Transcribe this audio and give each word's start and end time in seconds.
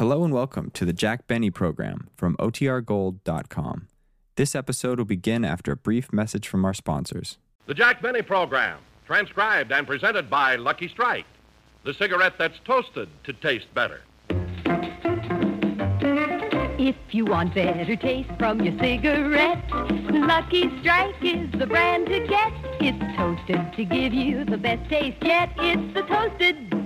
Hello 0.00 0.24
and 0.24 0.32
welcome 0.32 0.70
to 0.70 0.86
the 0.86 0.94
Jack 0.94 1.26
Benny 1.26 1.50
program 1.50 2.08
from 2.16 2.34
OTRGold.com. 2.38 3.88
This 4.36 4.54
episode 4.54 4.96
will 4.96 5.04
begin 5.04 5.44
after 5.44 5.72
a 5.72 5.76
brief 5.76 6.10
message 6.10 6.48
from 6.48 6.64
our 6.64 6.72
sponsors. 6.72 7.36
The 7.66 7.74
Jack 7.74 8.00
Benny 8.00 8.22
program, 8.22 8.78
transcribed 9.04 9.70
and 9.72 9.86
presented 9.86 10.30
by 10.30 10.56
Lucky 10.56 10.88
Strike, 10.88 11.26
the 11.84 11.92
cigarette 11.92 12.32
that's 12.38 12.58
toasted 12.64 13.10
to 13.24 13.34
taste 13.34 13.66
better. 13.74 14.00
If 16.78 16.96
you 17.10 17.26
want 17.26 17.52
better 17.54 17.94
taste 17.96 18.30
from 18.38 18.62
your 18.62 18.78
cigarette, 18.78 19.62
Lucky 19.70 20.80
Strike 20.80 21.22
is 21.22 21.52
the 21.58 21.66
brand 21.66 22.06
to 22.06 22.26
get. 22.26 22.54
It's 22.80 23.16
toasted 23.18 23.74
to 23.76 23.84
give 23.84 24.14
you 24.14 24.46
the 24.46 24.56
best 24.56 24.88
taste 24.88 25.18
yet. 25.20 25.52
It's 25.58 25.92
the 25.92 26.00
toasted 26.04 26.79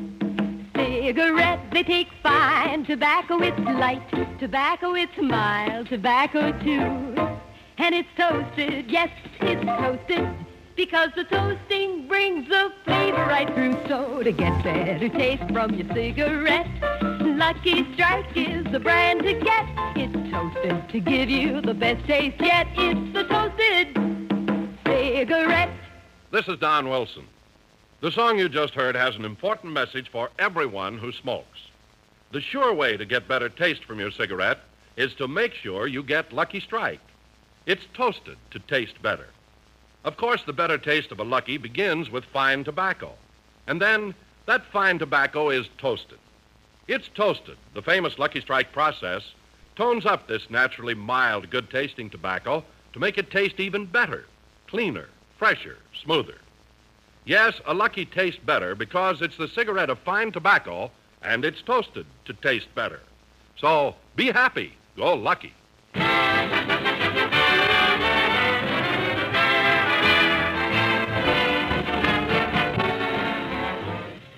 cigarette. 0.74 1.60
They 1.72 1.82
take 1.82 2.08
fine 2.22 2.84
tobacco. 2.84 3.40
It's 3.40 3.58
light 3.58 4.02
tobacco. 4.38 4.94
It's 4.94 5.16
mild 5.18 5.88
tobacco 5.88 6.52
too. 6.62 7.38
And 7.78 7.94
it's 7.94 8.08
toasted. 8.16 8.90
Yes, 8.90 9.10
it's 9.40 9.64
toasted. 9.64 10.28
Because 10.76 11.10
the 11.14 11.24
toasting 11.24 12.08
brings 12.08 12.48
the 12.48 12.72
flavor 12.84 13.24
right 13.26 13.52
through. 13.54 13.76
So 13.88 14.22
to 14.22 14.32
get 14.32 14.64
better 14.64 15.08
taste 15.08 15.44
from 15.52 15.74
your 15.74 15.92
cigarette, 15.94 16.66
Lucky 17.20 17.92
Strike 17.94 18.36
is 18.36 18.64
the 18.72 18.80
brand 18.80 19.22
to 19.22 19.34
get. 19.34 19.66
It's 19.96 20.30
toasted 20.30 20.88
to 20.88 21.00
give 21.00 21.30
you 21.30 21.60
the 21.60 21.74
best 21.74 22.04
taste 22.06 22.40
yet. 22.40 22.66
It's 22.74 23.12
the 23.12 23.24
toasted 23.24 23.96
cigarette. 24.84 25.70
This 26.32 26.48
is 26.48 26.58
Don 26.58 26.88
Wilson. 26.88 27.26
The 28.04 28.12
song 28.12 28.38
you 28.38 28.50
just 28.50 28.74
heard 28.74 28.96
has 28.96 29.16
an 29.16 29.24
important 29.24 29.72
message 29.72 30.10
for 30.10 30.28
everyone 30.38 30.98
who 30.98 31.10
smokes. 31.10 31.68
The 32.32 32.40
sure 32.42 32.74
way 32.74 32.98
to 32.98 33.06
get 33.06 33.26
better 33.26 33.48
taste 33.48 33.82
from 33.86 33.98
your 33.98 34.10
cigarette 34.10 34.58
is 34.94 35.14
to 35.14 35.26
make 35.26 35.54
sure 35.54 35.86
you 35.86 36.02
get 36.02 36.30
Lucky 36.30 36.60
Strike. 36.60 37.00
It's 37.64 37.86
toasted 37.94 38.36
to 38.50 38.58
taste 38.58 39.00
better. 39.00 39.28
Of 40.04 40.18
course, 40.18 40.42
the 40.42 40.52
better 40.52 40.76
taste 40.76 41.12
of 41.12 41.18
a 41.18 41.24
Lucky 41.24 41.56
begins 41.56 42.10
with 42.10 42.26
fine 42.26 42.62
tobacco. 42.62 43.12
And 43.66 43.80
then 43.80 44.14
that 44.44 44.66
fine 44.66 44.98
tobacco 44.98 45.48
is 45.48 45.66
toasted. 45.78 46.18
It's 46.86 47.08
toasted. 47.14 47.56
The 47.72 47.80
famous 47.80 48.18
Lucky 48.18 48.42
Strike 48.42 48.70
process 48.70 49.22
tones 49.76 50.04
up 50.04 50.28
this 50.28 50.50
naturally 50.50 50.92
mild, 50.92 51.48
good 51.48 51.70
tasting 51.70 52.10
tobacco 52.10 52.64
to 52.92 52.98
make 52.98 53.16
it 53.16 53.30
taste 53.30 53.60
even 53.60 53.86
better, 53.86 54.26
cleaner, 54.66 55.08
fresher, 55.38 55.78
smoother. 56.02 56.36
Yes, 57.26 57.54
a 57.66 57.72
Lucky 57.72 58.04
tastes 58.04 58.40
better 58.44 58.74
because 58.74 59.22
it's 59.22 59.36
the 59.38 59.48
cigarette 59.48 59.88
of 59.88 59.98
fine 60.00 60.30
tobacco 60.30 60.90
and 61.22 61.44
it's 61.44 61.62
toasted 61.62 62.04
to 62.26 62.34
taste 62.34 62.66
better. 62.74 63.00
So 63.56 63.94
be 64.14 64.26
happy. 64.26 64.74
Go 64.96 65.14
Lucky. 65.14 65.54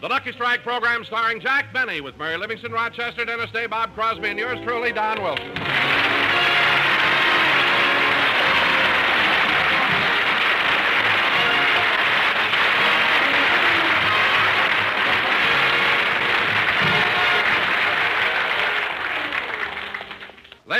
The 0.00 0.08
Lucky 0.08 0.30
Strike 0.32 0.62
program 0.62 1.04
starring 1.04 1.40
Jack 1.40 1.72
Benny 1.72 2.00
with 2.00 2.16
Mary 2.16 2.36
Livingstone, 2.36 2.70
Rochester, 2.70 3.24
Dennis 3.24 3.50
Day, 3.50 3.66
Bob 3.66 3.92
Crosby, 3.94 4.28
and 4.28 4.38
yours 4.38 4.60
truly, 4.62 4.92
Don 4.92 5.20
Wilson. 5.20 5.75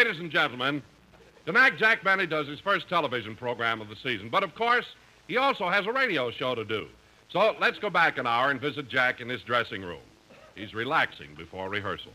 Ladies 0.06 0.20
and 0.20 0.30
gentlemen, 0.30 0.84
tonight 1.46 1.78
Jack 1.78 2.04
Benny 2.04 2.28
does 2.28 2.46
his 2.46 2.60
first 2.60 2.88
television 2.88 3.34
program 3.34 3.80
of 3.80 3.88
the 3.88 3.96
season, 3.96 4.28
but 4.28 4.44
of 4.44 4.54
course, 4.54 4.84
he 5.26 5.36
also 5.36 5.68
has 5.68 5.84
a 5.84 5.92
radio 5.92 6.30
show 6.30 6.54
to 6.54 6.64
do. 6.64 6.86
So 7.28 7.56
let's 7.60 7.80
go 7.80 7.90
back 7.90 8.16
an 8.16 8.24
hour 8.24 8.52
and 8.52 8.60
visit 8.60 8.88
Jack 8.88 9.20
in 9.20 9.28
his 9.28 9.42
dressing 9.42 9.82
room. 9.82 10.04
He's 10.54 10.74
relaxing 10.74 11.34
before 11.36 11.68
rehearsal. 11.68 12.12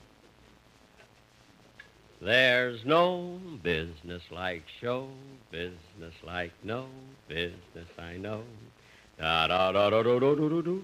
There's 2.22 2.86
no 2.86 3.42
business 3.62 4.24
like 4.32 4.64
show 4.80 5.10
business 5.52 6.14
like 6.24 6.54
no 6.64 6.86
business 7.28 7.90
I 8.00 8.16
know. 8.16 8.44
Da 9.20 9.48
da 9.48 9.74
da 9.74 9.90
da 9.90 10.02
da 10.02 10.18
da 10.18 10.36
da 10.36 10.62
da. 10.62 10.78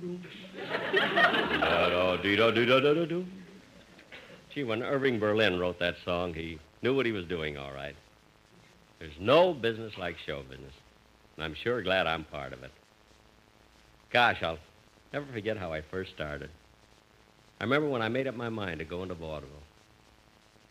Da 1.61 1.89
da 1.89 2.51
da 2.51 2.51
da 2.51 2.93
da 2.93 3.05
da. 3.05 3.23
Gee, 4.53 4.65
when 4.65 4.83
Irving 4.83 5.19
Berlin 5.19 5.57
wrote 5.57 5.79
that 5.79 5.95
song, 6.03 6.33
he 6.33 6.59
knew 6.81 6.95
what 6.95 7.05
he 7.05 7.11
was 7.11 7.25
doing 7.25 7.57
all 7.57 7.71
right. 7.71 7.95
There's 8.99 9.19
no 9.19 9.53
business 9.53 9.97
like 9.97 10.17
show 10.25 10.41
business. 10.43 10.73
And 11.35 11.43
I'm 11.43 11.53
sure 11.53 11.81
glad 11.81 12.07
I'm 12.07 12.23
part 12.25 12.53
of 12.53 12.63
it. 12.63 12.71
Gosh, 14.11 14.41
I'll 14.41 14.57
never 15.13 15.25
forget 15.31 15.57
how 15.57 15.73
I 15.73 15.81
first 15.81 16.11
started. 16.11 16.49
I 17.59 17.63
remember 17.63 17.89
when 17.89 18.01
I 18.01 18.09
made 18.09 18.27
up 18.27 18.35
my 18.35 18.49
mind 18.49 18.79
to 18.79 18.85
go 18.85 19.03
into 19.03 19.15
vaudeville. 19.15 19.51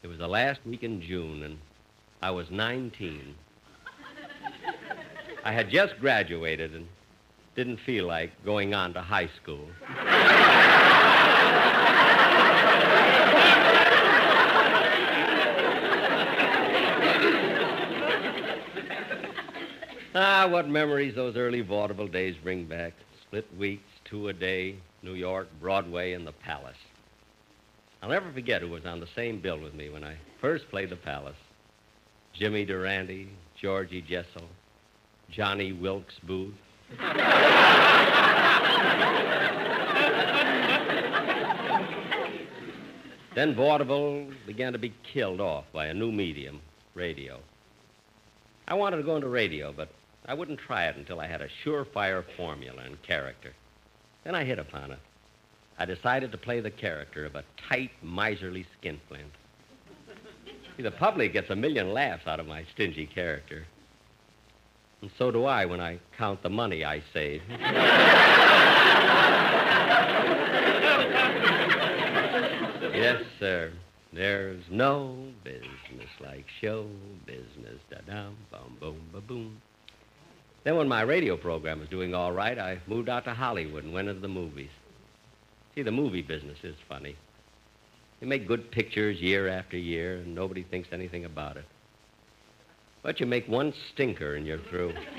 It 0.02 0.08
was 0.08 0.18
the 0.18 0.28
last 0.28 0.60
week 0.64 0.82
in 0.82 1.02
June, 1.02 1.42
and 1.42 1.58
I 2.22 2.30
was 2.30 2.50
19. 2.50 3.34
I 5.44 5.52
had 5.52 5.70
just 5.70 5.98
graduated 6.00 6.74
and 6.74 6.86
didn't 7.54 7.78
feel 7.78 8.06
like 8.06 8.32
going 8.44 8.74
on 8.74 8.94
to 8.94 9.00
high 9.00 9.30
school. 9.40 9.66
Ah, 20.16 20.48
what 20.48 20.68
memories 20.68 21.14
those 21.14 21.36
early 21.36 21.60
vaudeville 21.60 22.08
days 22.08 22.34
bring 22.42 22.64
back. 22.64 22.94
Split 23.22 23.46
weeks, 23.58 23.88
two 24.04 24.28
a 24.28 24.32
day, 24.32 24.76
New 25.02 25.14
York, 25.14 25.48
Broadway, 25.60 26.12
and 26.12 26.26
the 26.26 26.32
Palace. 26.32 26.76
I'll 28.02 28.08
never 28.08 28.32
forget 28.32 28.62
who 28.62 28.70
was 28.70 28.86
on 28.86 29.00
the 29.00 29.08
same 29.14 29.40
bill 29.40 29.60
with 29.60 29.74
me 29.74 29.90
when 29.90 30.04
I 30.04 30.16
first 30.40 30.68
played 30.70 30.90
the 30.90 30.96
Palace. 30.96 31.36
Jimmy 32.32 32.64
Durante, 32.64 33.28
Georgie 33.60 34.02
Jessel, 34.02 34.48
Johnny 35.30 35.72
Wilkes 35.72 36.14
Booth. 36.22 36.54
then 43.34 43.54
vaudeville 43.54 44.28
began 44.46 44.72
to 44.72 44.78
be 44.78 44.94
killed 45.12 45.40
off 45.40 45.64
by 45.72 45.86
a 45.86 45.94
new 45.94 46.12
medium, 46.12 46.60
radio. 46.94 47.40
I 48.68 48.74
wanted 48.74 48.96
to 48.98 49.02
go 49.02 49.16
into 49.16 49.28
radio, 49.28 49.72
but 49.72 49.88
I 50.28 50.34
wouldn't 50.34 50.58
try 50.58 50.86
it 50.86 50.96
until 50.96 51.20
I 51.20 51.26
had 51.26 51.40
a 51.40 51.48
surefire 51.64 52.24
formula 52.36 52.82
and 52.84 53.00
character. 53.02 53.52
Then 54.24 54.34
I 54.34 54.44
hit 54.44 54.58
upon 54.58 54.90
it. 54.90 54.98
I 55.78 55.84
decided 55.84 56.32
to 56.32 56.38
play 56.38 56.60
the 56.60 56.70
character 56.70 57.24
of 57.24 57.36
a 57.36 57.44
tight, 57.68 57.92
miserly 58.02 58.66
skinflint. 58.78 59.30
See, 60.76 60.82
the 60.82 60.90
public 60.90 61.32
gets 61.32 61.50
a 61.50 61.56
million 61.56 61.92
laughs 61.92 62.26
out 62.26 62.40
of 62.40 62.46
my 62.46 62.64
stingy 62.74 63.06
character. 63.06 63.66
And 65.00 65.10
so 65.16 65.30
do 65.30 65.44
I 65.44 65.64
when 65.66 65.80
I 65.80 66.00
count 66.16 66.42
the 66.42 66.50
money 66.50 66.84
I 66.84 67.02
save. 67.12 67.42
yes, 72.94 73.22
sir. 73.38 73.70
There's 74.12 74.62
no 74.70 75.16
business 75.44 76.10
like 76.20 76.46
show 76.60 76.86
business. 77.26 77.78
Da 77.90 77.98
dum, 78.06 78.36
bum, 78.50 78.76
boom, 78.80 79.00
ba 79.12 79.20
boom. 79.20 79.60
Then, 80.66 80.76
when 80.76 80.88
my 80.88 81.02
radio 81.02 81.36
program 81.36 81.78
was 81.78 81.88
doing 81.88 82.12
all 82.12 82.32
right, 82.32 82.58
I 82.58 82.80
moved 82.88 83.08
out 83.08 83.24
to 83.26 83.34
Hollywood 83.34 83.84
and 83.84 83.94
went 83.94 84.08
into 84.08 84.20
the 84.20 84.26
movies. 84.26 84.70
See, 85.76 85.82
the 85.82 85.92
movie 85.92 86.22
business 86.22 86.58
is 86.64 86.74
funny. 86.88 87.14
You 88.20 88.26
make 88.26 88.48
good 88.48 88.72
pictures 88.72 89.20
year 89.20 89.46
after 89.46 89.76
year, 89.76 90.16
and 90.16 90.34
nobody 90.34 90.64
thinks 90.64 90.88
anything 90.90 91.24
about 91.24 91.56
it. 91.56 91.66
But 93.04 93.20
you 93.20 93.26
make 93.26 93.46
one 93.46 93.72
stinker 93.92 94.34
and 94.34 94.44
you're 94.44 94.58
through. 94.58 94.88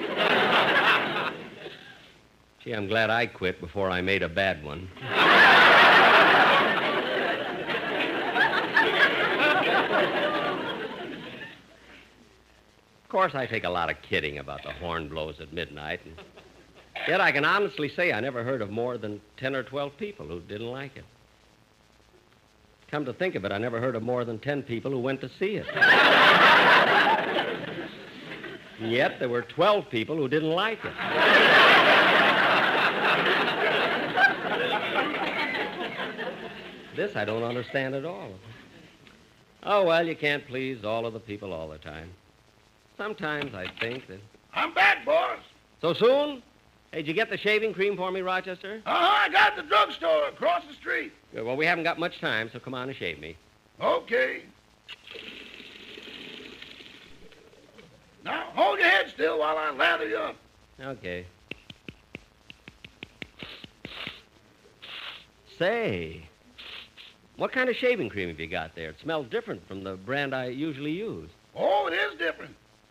Gee, 2.61 2.73
I'm 2.73 2.87
glad 2.89 3.09
I 3.09 3.27
quit 3.27 3.61
before 3.61 3.89
I 3.89 4.01
made 4.01 4.23
a 4.23 4.29
bad 4.29 4.61
one. 4.65 4.89
Of 13.07 13.11
course, 13.11 13.35
I 13.35 13.45
take 13.45 13.63
a 13.63 13.69
lot 13.69 13.89
of 13.89 14.01
kidding 14.01 14.37
about 14.37 14.63
the 14.63 14.73
horn 14.73 15.07
blows 15.07 15.39
at 15.39 15.53
midnight, 15.53 16.01
and 16.03 16.13
yet 17.07 17.21
I 17.21 17.31
can 17.31 17.45
honestly 17.45 17.87
say 17.87 18.11
I 18.11 18.19
never 18.19 18.43
heard 18.43 18.61
of 18.61 18.69
more 18.69 18.97
than 18.97 19.21
10 19.37 19.55
or 19.55 19.63
12 19.63 19.95
people 19.97 20.27
who 20.27 20.41
didn't 20.41 20.69
like 20.69 20.97
it. 20.97 21.05
Come 22.91 23.05
to 23.05 23.13
think 23.13 23.35
of 23.35 23.45
it, 23.45 23.53
I 23.53 23.59
never 23.59 23.79
heard 23.79 23.95
of 23.95 24.03
more 24.03 24.25
than 24.25 24.39
10 24.39 24.61
people 24.63 24.91
who 24.91 24.99
went 24.99 25.21
to 25.21 25.29
see 25.39 25.55
it. 25.55 25.65
yet 28.81 29.19
there 29.19 29.29
were 29.29 29.43
12 29.43 29.89
people 29.89 30.17
who 30.17 30.27
didn't 30.27 30.51
like 30.51 30.83
it. 30.83 30.91
This 36.97 37.15
I 37.15 37.23
don't 37.23 37.43
understand 37.43 37.95
at 37.95 38.03
all. 38.03 38.31
Oh, 39.63 39.85
well, 39.85 40.05
you 40.05 40.17
can't 40.17 40.45
please 40.45 40.83
all 40.83 41.05
of 41.05 41.13
the 41.13 41.21
people 41.21 41.53
all 41.53 41.69
the 41.69 41.77
time. 41.77 42.09
Sometimes 42.97 43.53
I 43.53 43.67
think 43.79 44.07
that. 44.07 44.19
I'm 44.53 44.73
back, 44.73 45.05
boss. 45.05 45.39
So 45.81 45.93
soon? 45.93 46.41
Hey, 46.91 46.99
did 46.99 47.07
you 47.07 47.13
get 47.13 47.29
the 47.29 47.37
shaving 47.37 47.73
cream 47.73 47.95
for 47.95 48.11
me, 48.11 48.21
Rochester? 48.21 48.81
Uh-huh, 48.85 49.25
I 49.25 49.29
got 49.29 49.53
it 49.53 49.59
at 49.59 49.63
the 49.63 49.69
drugstore 49.69 50.27
across 50.29 50.63
the 50.67 50.73
street. 50.73 51.11
Good. 51.33 51.45
Well, 51.45 51.55
we 51.57 51.65
haven't 51.65 51.83
got 51.83 51.99
much 51.99 52.19
time, 52.19 52.49
so 52.51 52.59
come 52.59 52.73
on 52.73 52.89
and 52.89 52.97
shave 52.97 53.19
me. 53.19 53.37
Okay. 53.79 54.43
Now, 58.23 58.47
hold 58.55 58.79
your 58.79 58.87
head 58.87 59.09
still 59.13 59.39
while 59.39 59.57
I 59.57 59.71
lather 59.71 60.07
you 60.07 60.17
up. 60.17 60.35
Okay. 60.81 61.25
Say, 65.59 66.27
what 67.35 67.51
kind 67.51 67.69
of 67.69 67.75
shaving 67.75 68.09
cream 68.09 68.29
have 68.29 68.39
you 68.39 68.47
got 68.47 68.75
there? 68.75 68.89
It 68.89 68.97
smells 69.01 69.27
different 69.29 69.67
from 69.67 69.83
the 69.83 69.95
brand 69.95 70.33
I 70.33 70.45
usually 70.47 70.91
use. 70.91 71.29
Oh, 71.55 71.87
it 71.87 71.93
is 71.93 72.17
different. 72.19 72.36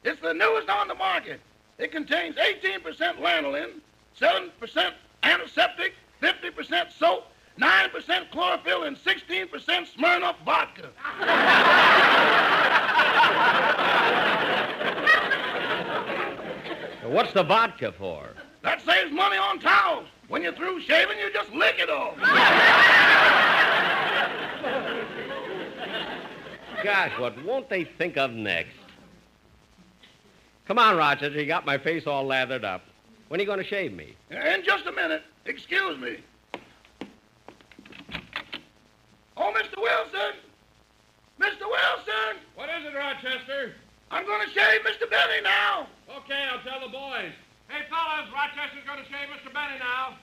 It's 0.07 0.21
the 0.23 0.33
newest 0.33 0.69
on 0.69 0.87
the 0.87 0.95
market. 0.95 1.41
It 1.79 1.91
contains 1.91 2.37
18% 2.37 3.19
lanolin, 3.19 3.81
7% 4.17 4.93
antiseptic, 5.25 5.95
50% 6.23 6.93
soap, 6.97 7.25
9% 7.59 8.31
chlorophyll, 8.31 8.85
and 8.85 8.97
16% 8.97 9.49
Smirnoff 9.51 10.37
vodka. 10.45 10.91
Now, 17.03 17.13
What's 17.13 17.33
the 17.33 17.43
vodka 17.43 17.93
for? 17.93 18.29
That 18.63 18.81
saves 18.83 19.13
money 19.13 19.37
on 19.37 19.59
towels. 19.59 20.07
When 20.29 20.43
you're 20.43 20.53
through 20.53 20.81
shaving, 20.83 21.19
you 21.19 21.33
just 21.33 21.53
lick 21.53 21.77
it 21.79 21.91
off. 21.91 22.17
Gosh, 26.83 27.19
what 27.19 27.45
won't 27.45 27.69
they 27.69 27.85
think 27.85 28.17
of 28.17 28.33
next? 28.33 28.76
Come 30.67 30.79
on, 30.79 30.97
Rochester. 30.97 31.41
You 31.41 31.47
got 31.47 31.65
my 31.65 31.79
face 31.79 32.07
all 32.07 32.25
lathered 32.25 32.65
up. 32.65 32.83
When 33.29 33.41
are 33.41 33.43
you 33.43 33.47
going 33.47 33.59
to 33.63 33.67
shave 33.67 33.93
me? 33.93 34.17
In 34.31 34.63
just 34.65 34.87
a 34.87 34.93
minute. 34.93 35.23
Excuse 35.45 35.99
me. 35.99 36.19
Oh, 39.37 39.53
Mr. 39.55 39.81
Wilson! 39.81 40.41
Mr. 41.39 41.67
Wilson! 41.69 42.41
What 42.55 42.69
is 42.71 42.87
it, 42.87 42.97
Rochester? 42.97 43.75
I'm 44.11 44.25
going 44.25 44.47
to 44.47 44.53
shave 44.53 44.81
Mr. 44.81 45.11
Benny 45.11 45.43
now. 45.43 45.89
Okay, 46.19 46.47
I'll 46.51 46.63
tell 46.63 46.81
the 46.81 46.93
boys. 46.93 47.33
Hey, 47.69 47.83
fellas, 47.91 48.31
Rochester's 48.33 48.85
going 48.87 48.99
to 48.99 49.05
shave 49.05 49.29
Mr. 49.29 49.53
Benny 49.53 49.79
now. 49.79 50.17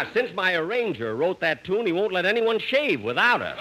Gosh, 0.00 0.14
since 0.14 0.34
my 0.34 0.54
arranger 0.54 1.14
wrote 1.14 1.40
that 1.40 1.62
tune, 1.62 1.84
he 1.84 1.92
won't 1.92 2.10
let 2.10 2.24
anyone 2.24 2.58
shave 2.58 3.02
without 3.02 3.42
her. 3.42 3.54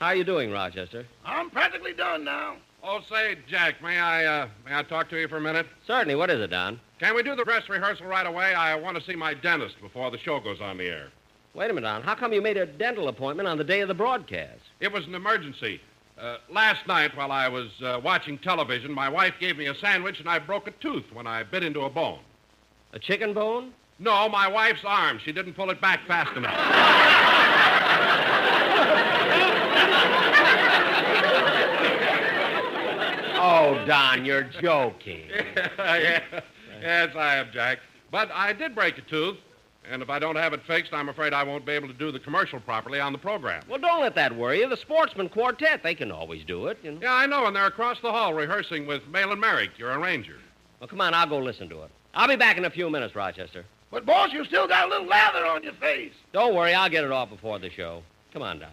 How 0.00 0.06
are 0.06 0.14
you 0.14 0.24
doing, 0.24 0.50
Rochester? 0.50 1.04
I'm 1.26 1.50
practically 1.50 1.92
done 1.92 2.24
now. 2.24 2.56
Oh, 2.82 3.00
say, 3.10 3.36
Jack, 3.46 3.82
may 3.82 3.98
I, 3.98 4.24
uh, 4.24 4.48
may 4.64 4.74
I 4.74 4.82
talk 4.82 5.10
to 5.10 5.20
you 5.20 5.28
for 5.28 5.36
a 5.36 5.42
minute? 5.42 5.66
Certainly. 5.86 6.14
What 6.14 6.30
is 6.30 6.40
it, 6.40 6.46
Don? 6.48 6.80
Can 6.98 7.14
we 7.14 7.22
do 7.22 7.36
the 7.36 7.44
dress 7.44 7.68
rehearsal 7.68 8.06
right 8.06 8.26
away? 8.26 8.54
I 8.54 8.76
want 8.76 8.96
to 8.96 9.04
see 9.04 9.14
my 9.14 9.34
dentist 9.34 9.78
before 9.82 10.10
the 10.10 10.18
show 10.18 10.40
goes 10.40 10.62
on 10.62 10.78
the 10.78 10.86
air. 10.86 11.08
Wait 11.52 11.70
a 11.70 11.74
minute, 11.74 11.86
Don. 11.86 12.00
How 12.02 12.14
come 12.14 12.32
you 12.32 12.40
made 12.40 12.56
a 12.56 12.64
dental 12.64 13.08
appointment 13.08 13.46
on 13.46 13.58
the 13.58 13.64
day 13.64 13.82
of 13.82 13.88
the 13.88 13.94
broadcast? 13.94 14.62
It 14.80 14.90
was 14.90 15.04
an 15.06 15.14
emergency. 15.14 15.82
Uh, 16.18 16.38
last 16.50 16.86
night, 16.86 17.14
while 17.14 17.30
I 17.30 17.48
was 17.48 17.68
uh, 17.84 18.00
watching 18.02 18.38
television, 18.38 18.90
my 18.90 19.10
wife 19.10 19.34
gave 19.38 19.58
me 19.58 19.66
a 19.66 19.74
sandwich 19.74 20.18
and 20.18 20.30
I 20.30 20.38
broke 20.38 20.66
a 20.66 20.70
tooth 20.70 21.04
when 21.12 21.26
I 21.26 21.42
bit 21.42 21.62
into 21.62 21.82
a 21.82 21.90
bone. 21.90 22.20
A 22.94 22.98
chicken 23.00 23.34
bone? 23.34 23.72
No, 23.98 24.28
my 24.28 24.46
wife's 24.46 24.84
arm. 24.84 25.18
She 25.24 25.32
didn't 25.32 25.54
pull 25.54 25.70
it 25.70 25.80
back 25.80 26.06
fast 26.06 26.36
enough. 26.36 26.54
Oh, 33.36 33.84
Don, 33.84 34.24
you're 34.24 34.44
joking. 34.44 35.28
yeah. 35.78 36.22
Yes, 36.80 37.16
I 37.16 37.36
am, 37.36 37.48
Jack. 37.52 37.80
But 38.12 38.30
I 38.32 38.52
did 38.52 38.76
break 38.76 38.96
a 38.98 39.02
tooth, 39.02 39.38
and 39.90 40.00
if 40.00 40.08
I 40.08 40.20
don't 40.20 40.36
have 40.36 40.52
it 40.52 40.62
fixed, 40.64 40.92
I'm 40.92 41.08
afraid 41.08 41.32
I 41.32 41.42
won't 41.42 41.66
be 41.66 41.72
able 41.72 41.88
to 41.88 41.94
do 41.94 42.12
the 42.12 42.20
commercial 42.20 42.60
properly 42.60 43.00
on 43.00 43.12
the 43.12 43.18
program. 43.18 43.64
Well, 43.68 43.80
don't 43.80 44.02
let 44.02 44.14
that 44.14 44.36
worry 44.36 44.60
you. 44.60 44.68
The 44.68 44.76
Sportsman 44.76 45.28
Quartet, 45.28 45.82
they 45.82 45.96
can 45.96 46.12
always 46.12 46.44
do 46.44 46.68
it. 46.68 46.78
You 46.84 46.92
know? 46.92 46.98
Yeah, 47.02 47.14
I 47.14 47.26
know, 47.26 47.46
and 47.46 47.56
they're 47.56 47.66
across 47.66 48.00
the 48.00 48.12
hall 48.12 48.34
rehearsing 48.34 48.86
with 48.86 49.02
Mahlon 49.10 49.40
Merrick, 49.40 49.76
your 49.78 49.98
arranger. 49.98 50.36
Well, 50.78 50.88
come 50.88 51.00
on, 51.00 51.12
I'll 51.12 51.28
go 51.28 51.38
listen 51.38 51.68
to 51.70 51.82
it. 51.82 51.90
I'll 52.14 52.28
be 52.28 52.36
back 52.36 52.56
in 52.56 52.64
a 52.64 52.70
few 52.70 52.88
minutes, 52.90 53.14
Rochester. 53.14 53.64
But, 53.90 54.06
boss, 54.06 54.32
you 54.32 54.44
still 54.44 54.68
got 54.68 54.86
a 54.86 54.88
little 54.88 55.06
lather 55.06 55.46
on 55.46 55.62
your 55.62 55.72
face. 55.74 56.12
Don't 56.32 56.54
worry, 56.54 56.74
I'll 56.74 56.90
get 56.90 57.04
it 57.04 57.12
off 57.12 57.30
before 57.30 57.58
the 57.58 57.70
show. 57.70 58.02
Come 58.32 58.42
on, 58.42 58.58
down. 58.58 58.70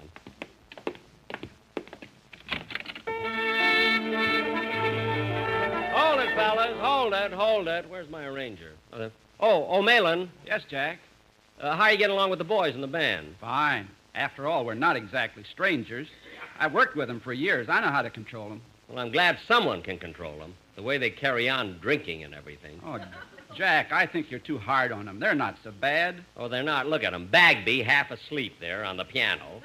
Hold 5.94 6.20
it, 6.20 6.36
fellas. 6.36 6.78
Hold 6.80 7.14
it, 7.14 7.32
hold 7.32 7.68
it. 7.68 7.90
Where's 7.90 8.10
my 8.10 8.26
arranger? 8.26 8.74
Uh, 8.94 9.10
oh, 9.40 9.66
oh, 9.70 9.82
Mahlon. 9.82 10.30
Yes, 10.46 10.62
Jack. 10.70 11.00
Uh, 11.60 11.76
how 11.76 11.84
are 11.84 11.92
you 11.92 11.98
getting 11.98 12.16
along 12.16 12.30
with 12.30 12.40
the 12.40 12.46
boys 12.46 12.74
in 12.74 12.82
the 12.82 12.88
band? 12.88 13.36
Fine. 13.40 13.88
After 14.16 14.48
all, 14.48 14.66
we're 14.66 14.74
not 14.74 14.96
exactly 14.96 15.44
strangers. 15.52 16.08
I've 16.60 16.74
worked 16.74 16.96
with 16.96 17.08
them 17.08 17.20
for 17.20 17.34
years. 17.34 17.70
I 17.70 17.82
know 17.82 17.92
how 17.92 18.02
to 18.02 18.10
control 18.10 18.50
them. 18.50 18.62
Well, 18.88 19.00
I'm 19.00 19.12
glad 19.12 19.38
someone 19.48 19.82
can 19.82 19.98
control 19.98 20.38
them. 20.38 20.54
The 20.76 20.84
way 20.84 20.98
they 20.98 21.10
carry 21.10 21.50
on 21.50 21.78
drinking 21.80 22.24
and 22.24 22.34
everything. 22.34 22.80
Oh, 22.86 23.00
Jack, 23.56 23.92
I 23.92 24.06
think 24.06 24.32
you're 24.32 24.40
too 24.40 24.58
hard 24.58 24.92
on 24.92 25.06
them. 25.06 25.20
They're 25.20 25.36
not 25.36 25.58
so 25.64 25.72
bad. 25.72 26.24
Oh, 26.38 26.48
they're 26.48 26.64
not. 26.64 26.88
Look 26.88 27.04
at 27.04 27.12
them. 27.12 27.28
Bagby 27.28 27.82
half 27.82 28.12
asleep 28.12 28.56
there 28.60 28.86
on 28.86 28.98
the 28.98 29.06
piano. 29.06 29.62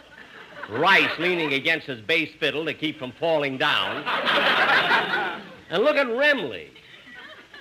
Rice 0.69 1.19
leaning 1.19 1.53
against 1.53 1.87
his 1.87 2.01
bass 2.01 2.31
fiddle 2.41 2.65
to 2.65 2.75
keep 2.75 2.99
from 2.99 3.13
falling 3.13 3.57
down. 3.57 4.03
and 5.71 5.85
look 5.85 5.97
at 5.97 6.07
Remley. 6.09 6.69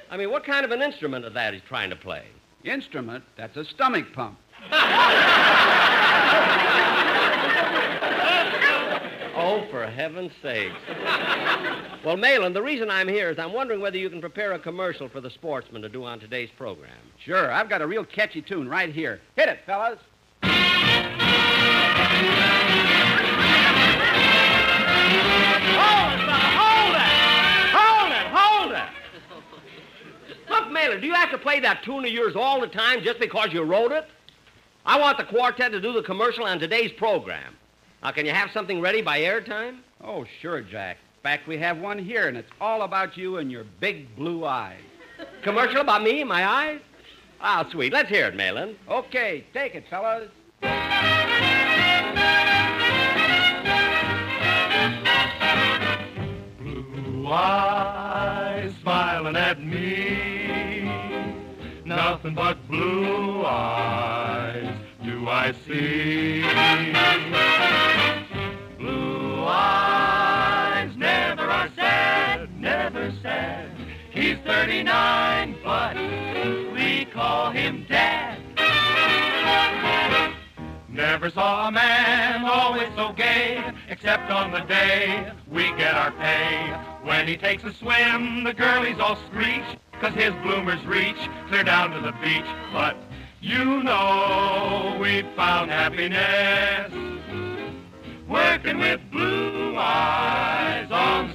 I 0.10 0.18
mean, 0.18 0.32
what 0.32 0.44
kind 0.44 0.66
of 0.66 0.72
an 0.72 0.82
instrument 0.82 1.26
is 1.26 1.34
that 1.34 1.54
he's 1.54 1.64
trying 1.64 1.90
to 1.92 1.96
play? 1.96 2.26
Instrument, 2.64 3.24
that's 3.38 3.56
a 3.58 3.66
stomach 3.66 4.12
pump. 4.14 4.40
Oh, 9.38 9.68
for 9.70 9.86
heaven's 9.86 10.32
sake. 10.42 10.72
well, 12.06 12.16
Mahlon, 12.16 12.54
the 12.54 12.62
reason 12.62 12.92
I'm 12.92 13.08
here 13.08 13.32
is 13.32 13.40
I'm 13.40 13.52
wondering 13.52 13.82
whether 13.82 13.98
you 13.98 14.12
can 14.12 14.22
prepare 14.22 14.54
a 14.54 14.60
commercial 14.60 15.10
for 15.10 15.22
the 15.22 15.32
sportsman 15.32 15.82
to 15.82 15.90
do 15.90 16.06
on 16.06 16.20
today's 16.20 16.52
program. 16.56 16.92
Sure, 17.18 17.52
I've 17.52 17.68
got 17.68 17.82
a 17.82 17.88
real 17.88 18.06
catchy 18.06 18.44
tune 18.44 18.70
right 18.70 18.94
here. 18.94 19.20
Hit 19.36 19.50
it, 19.50 19.58
fellas. 19.66 19.98
Hold 20.44 20.54
it, 26.22 26.46
hold 26.62 26.96
it! 26.96 27.26
Hold 27.74 28.12
it, 28.12 28.28
hold 28.32 28.72
it! 28.72 28.90
Look, 30.52 30.66
Mahlon, 30.66 31.02
do 31.02 31.08
you 31.08 31.14
have 31.16 31.32
to 31.32 31.40
play 31.40 31.60
that 31.62 31.82
tune 31.84 32.06
of 32.06 32.12
yours 32.12 32.36
all 32.36 32.62
the 32.62 32.68
time 32.68 33.02
just 33.02 33.20
because 33.20 33.52
you 33.52 33.64
wrote 33.64 33.92
it? 33.92 34.06
I 34.86 35.00
want 35.00 35.18
the 35.18 35.24
quartet 35.24 35.72
to 35.72 35.82
do 35.82 35.92
the 35.92 36.04
commercial 36.04 36.44
on 36.44 36.60
today's 36.60 36.92
program. 36.92 37.56
Now, 38.04 38.12
can 38.12 38.28
you 38.28 38.32
have 38.32 38.52
something 38.52 38.80
ready 38.80 39.02
by 39.02 39.22
airtime? 39.22 39.80
Oh, 40.04 40.26
sure, 40.40 40.62
Jack. 40.62 40.98
In 41.26 41.32
fact, 41.32 41.48
we 41.48 41.58
have 41.58 41.80
one 41.80 41.98
here, 41.98 42.28
and 42.28 42.38
it's 42.38 42.52
all 42.62 42.84
about 42.84 43.18
you 43.18 43.38
and 43.38 43.52
your 43.52 43.64
big 43.80 44.16
blue 44.16 44.46
eyes. 44.46 44.78
Commercial 45.42 45.82
about 45.82 46.04
me 46.04 46.22
and 46.22 46.30
my 46.30 46.46
eyes? 46.46 46.80
Ah, 47.42 47.68
sweet. 47.72 47.92
Let's 47.92 48.10
hear 48.10 48.28
it, 48.28 48.36
Mahlon. 48.36 48.76
Okay, 48.88 49.44
take 49.52 49.74
it, 49.74 49.86
fellas. 49.90 50.30
Blue 56.60 57.28
eyes 57.28 58.72
smiling 58.84 59.36
at 59.36 59.60
me. 59.60 60.84
Nothing 61.86 62.36
but 62.36 62.68
blue 62.68 63.44
eyes 63.44 64.78
do 65.04 65.28
I 65.28 65.56
see. 65.66 66.44
Blue 68.78 69.44
eyes 69.48 70.15
He's 74.12 74.38
39, 74.46 75.58
but 75.64 75.96
we 76.74 77.06
call 77.06 77.52
him 77.52 77.86
Dad. 77.90 78.40
Never 80.88 81.30
saw 81.30 81.68
a 81.68 81.72
man 81.72 82.46
always 82.46 82.88
so 82.96 83.12
gay, 83.12 83.62
except 83.90 84.32
on 84.32 84.52
the 84.52 84.62
day 84.62 85.32
we 85.52 85.64
get 85.76 85.94
our 85.94 86.12
pay. 86.12 86.74
When 87.04 87.28
he 87.28 87.36
takes 87.36 87.64
a 87.66 87.74
swim, 87.74 88.46
the 88.46 88.54
girlies 88.54 89.00
all 89.00 89.18
screech, 89.28 89.66
cause 90.00 90.14
his 90.14 90.32
bloomers 90.44 90.84
reach 90.86 91.18
clear 91.50 91.64
down 91.64 91.92
to 91.92 92.00
the 92.00 92.14
beach. 92.24 92.46
But 92.72 92.96
you 93.42 93.84
know 93.84 94.98
we've 95.02 95.30
found 95.36 95.72
happiness 95.72 96.92
working 98.28 98.80
with 98.80 99.02
blue 99.12 99.76
eyes 99.78 100.90
on 100.92 101.34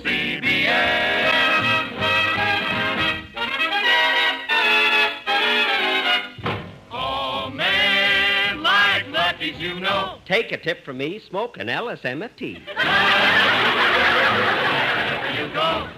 Take 10.31 10.53
a 10.53 10.57
tip 10.57 10.85
from 10.85 10.99
me, 10.99 11.19
smoke 11.19 11.59
an 11.59 11.67
LSMFT. 11.67 12.61
You 15.37 15.53
go. 15.53 15.89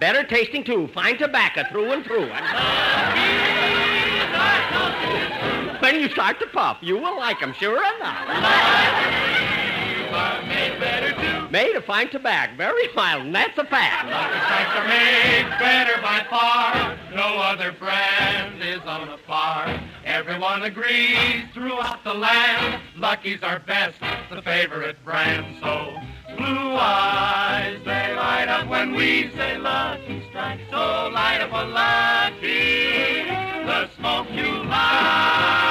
Better 0.00 0.24
tasting 0.24 0.64
too, 0.64 0.88
fine 0.92 1.16
tobacco 1.18 1.62
through 1.70 1.92
and 1.92 2.04
through. 2.04 2.28
When 5.78 6.00
you 6.00 6.08
start 6.08 6.40
to 6.40 6.48
puff, 6.48 6.78
you 6.80 6.96
will 6.98 7.16
like 7.16 7.40
'em, 7.40 7.54
sure 7.60 7.78
enough. 7.94 8.26
Made 10.48 10.80
better 10.80 11.12
too. 11.12 11.48
Made 11.50 11.76
of 11.76 11.84
fine 11.84 12.08
tobacco, 12.08 12.56
very 12.56 12.88
mild, 12.96 13.22
and 13.26 13.32
that's 13.32 13.56
a 13.56 13.64
fact. 13.64 14.08
Strikes 14.08 14.76
are 14.80 14.88
made 14.88 15.48
better 15.60 16.02
by 16.02 16.26
far. 16.28 16.96
No 17.14 17.38
other 17.38 17.70
brand 17.70 18.60
is 18.64 18.80
on 18.80 19.06
the 19.06 19.18
par. 19.28 19.80
Everyone 20.10 20.64
agrees 20.64 21.44
throughout 21.54 22.02
the 22.02 22.12
land. 22.12 22.82
Lucky's 22.96 23.44
our 23.44 23.60
best, 23.60 23.96
the 24.28 24.42
favorite 24.42 24.96
brand. 25.04 25.46
So 25.62 25.94
blue 26.36 26.74
eyes, 26.74 27.78
they 27.84 28.14
light 28.16 28.48
up 28.48 28.66
when 28.66 28.92
we 28.92 29.30
say 29.36 29.56
Lucky 29.56 30.24
Strike. 30.28 30.62
So 30.68 31.10
light 31.14 31.40
up 31.40 31.52
a 31.52 31.64
Lucky, 31.64 33.22
the 33.64 33.88
smoke 33.96 34.26
you 34.32 34.64
like. 34.64 35.69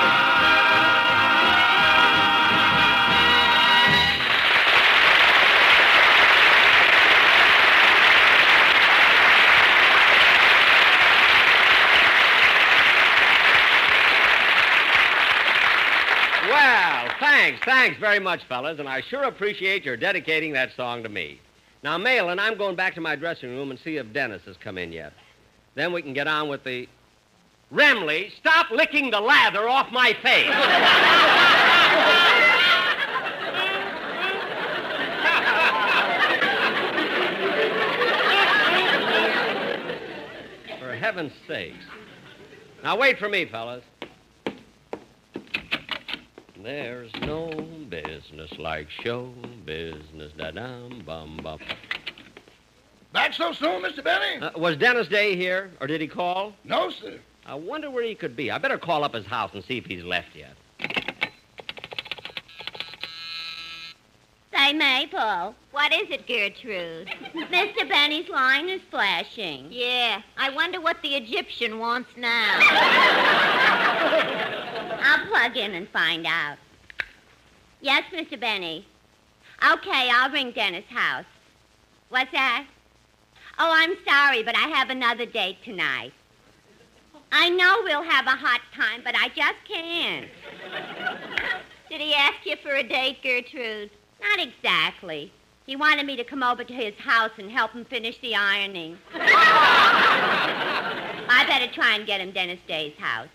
Well, 16.49 17.11
thanks, 17.19 17.63
thanks 17.63 17.99
very 17.99 18.19
much, 18.19 18.43
fellas, 18.45 18.79
and 18.79 18.89
I 18.89 19.01
sure 19.01 19.23
appreciate 19.23 19.85
your 19.85 19.95
dedicating 19.95 20.51
that 20.53 20.75
song 20.75 21.03
to 21.03 21.09
me. 21.09 21.39
Now, 21.83 21.99
Mahlon, 21.99 22.39
I'm 22.39 22.57
going 22.57 22.75
back 22.75 22.95
to 22.95 23.01
my 23.01 23.15
dressing 23.15 23.49
room 23.49 23.69
and 23.69 23.79
see 23.79 23.97
if 23.97 24.11
Dennis 24.13 24.41
has 24.45 24.57
come 24.57 24.79
in 24.79 24.91
yet. 24.91 25.13
Then 25.75 25.93
we 25.93 26.01
can 26.01 26.13
get 26.13 26.27
on 26.27 26.49
with 26.49 26.63
the. 26.63 26.89
Remley, 27.71 28.31
stop 28.39 28.71
licking 28.71 29.11
the 29.11 29.21
lather 29.21 29.69
off 29.69 29.91
my 29.91 30.13
face. 30.23 30.47
For 40.79 40.95
heaven's 40.95 41.33
sakes. 41.47 41.85
Now, 42.83 42.97
wait 42.97 43.19
for 43.19 43.29
me, 43.29 43.45
fellas. 43.45 43.83
There's 46.61 47.11
no 47.21 47.49
business 47.89 48.51
like 48.57 48.89
show 48.89 49.33
business. 49.65 50.33
Da 50.37 50.51
dum 50.51 51.03
bum 51.05 51.39
bum. 51.41 51.59
Back 53.13 53.33
so 53.33 53.53
soon, 53.53 53.81
Mr. 53.81 54.03
Benny? 54.03 54.41
Uh, 54.41 54.51
was 54.59 54.75
Dennis 54.75 55.07
Day 55.07 55.35
here, 55.35 55.71
or 55.79 55.87
did 55.87 56.01
he 56.01 56.07
call? 56.07 56.53
no, 56.63 56.89
sir. 56.91 57.19
I 57.45 57.55
wonder 57.55 57.89
where 57.89 58.03
he 58.03 58.13
could 58.13 58.35
be. 58.35 58.51
I 58.51 58.59
better 58.59 58.77
call 58.77 59.03
up 59.03 59.15
his 59.15 59.25
house 59.25 59.49
and 59.55 59.63
see 59.63 59.77
if 59.77 59.85
he's 59.85 60.03
left 60.03 60.35
yet. 60.35 60.53
Say, 64.53 64.73
Mabel. 64.73 65.55
What 65.71 65.91
is 65.93 66.11
it, 66.11 66.27
Gertrude? 66.27 67.07
Mr. 67.51 67.89
Benny's 67.89 68.29
line 68.29 68.69
is 68.69 68.81
flashing. 68.91 69.69
Yeah, 69.71 70.21
I 70.37 70.51
wonder 70.51 70.79
what 70.79 71.01
the 71.01 71.15
Egyptian 71.15 71.79
wants 71.79 72.09
now. 72.17 72.59
I'll 75.01 75.25
plug 75.27 75.57
in 75.57 75.73
and 75.73 75.87
find 75.89 76.25
out. 76.25 76.57
Yes, 77.81 78.03
Mr. 78.13 78.39
Benny. 78.39 78.85
Okay, 79.63 80.09
I'll 80.11 80.31
ring 80.31 80.51
Dennis' 80.51 80.85
house. 80.89 81.25
What's 82.09 82.31
that? 82.31 82.65
Oh, 83.57 83.71
I'm 83.73 83.95
sorry, 84.07 84.43
but 84.43 84.55
I 84.55 84.67
have 84.69 84.89
another 84.89 85.25
date 85.25 85.57
tonight. 85.63 86.13
I 87.31 87.49
know 87.49 87.81
we'll 87.83 88.03
have 88.03 88.25
a 88.25 88.31
hot 88.31 88.61
time, 88.75 89.01
but 89.03 89.15
I 89.15 89.27
just 89.29 89.57
can't. 89.67 90.27
Did 91.89 92.01
he 92.01 92.13
ask 92.13 92.45
you 92.45 92.55
for 92.63 92.75
a 92.75 92.83
date, 92.83 93.21
Gertrude? 93.21 93.91
Not 94.21 94.39
exactly. 94.39 95.31
He 95.65 95.75
wanted 95.75 96.05
me 96.05 96.15
to 96.15 96.23
come 96.23 96.41
over 96.41 96.63
to 96.63 96.73
his 96.73 96.95
house 96.95 97.31
and 97.37 97.51
help 97.51 97.71
him 97.71 97.85
finish 97.85 98.17
the 98.19 98.35
ironing. 98.35 98.97
I 101.31 101.45
better 101.47 101.71
try 101.71 101.95
and 101.95 102.07
get 102.07 102.21
him 102.21 102.31
Dennis 102.31 102.59
Day's 102.67 102.97
house. 102.97 103.27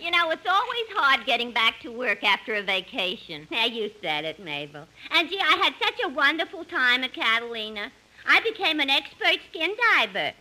You 0.00 0.10
know, 0.10 0.30
it's 0.30 0.46
always 0.46 0.86
hard 0.94 1.26
getting 1.26 1.52
back 1.52 1.80
to 1.80 1.90
work 1.90 2.22
after 2.22 2.54
a 2.54 2.62
vacation. 2.62 3.48
Yeah, 3.50 3.66
you 3.66 3.90
said 4.00 4.24
it, 4.24 4.38
Mabel. 4.38 4.86
And 5.10 5.28
gee, 5.28 5.40
I 5.40 5.56
had 5.62 5.74
such 5.82 6.00
a 6.04 6.08
wonderful 6.08 6.64
time 6.64 7.02
at 7.04 7.12
Catalina. 7.14 7.90
I 8.26 8.40
became 8.40 8.80
an 8.80 8.90
expert 8.90 9.38
skin 9.50 9.74
diver. 9.96 10.32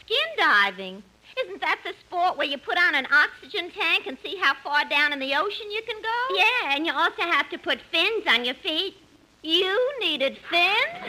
Skin 0.00 0.28
diving? 0.36 1.02
Isn't 1.44 1.60
that 1.60 1.80
the 1.84 1.92
sport 2.00 2.38
where 2.38 2.46
you 2.46 2.56
put 2.58 2.78
on 2.78 2.94
an 2.94 3.06
oxygen 3.12 3.70
tank 3.70 4.06
and 4.06 4.16
see 4.22 4.36
how 4.40 4.54
far 4.64 4.88
down 4.88 5.12
in 5.12 5.18
the 5.18 5.34
ocean 5.34 5.70
you 5.70 5.82
can 5.82 6.00
go? 6.00 6.36
Yeah, 6.36 6.74
and 6.74 6.86
you 6.86 6.92
also 6.92 7.22
have 7.22 7.50
to 7.50 7.58
put 7.58 7.80
fins 7.92 8.24
on 8.26 8.44
your 8.44 8.54
feet. 8.54 8.96
You 9.42 9.92
needed 10.00 10.38
fins? 10.50 10.74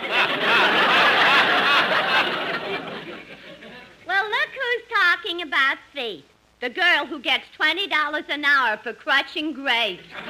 well, 4.06 4.26
look 4.30 4.50
who's 4.54 4.84
talking 4.94 5.42
about 5.42 5.78
feet. 5.94 6.26
The 6.62 6.70
girl 6.70 7.06
who 7.06 7.20
gets 7.20 7.46
$20 7.58 8.30
an 8.30 8.44
hour 8.44 8.78
for 8.84 8.92
crutching 8.92 9.54
grapes. 9.54 10.04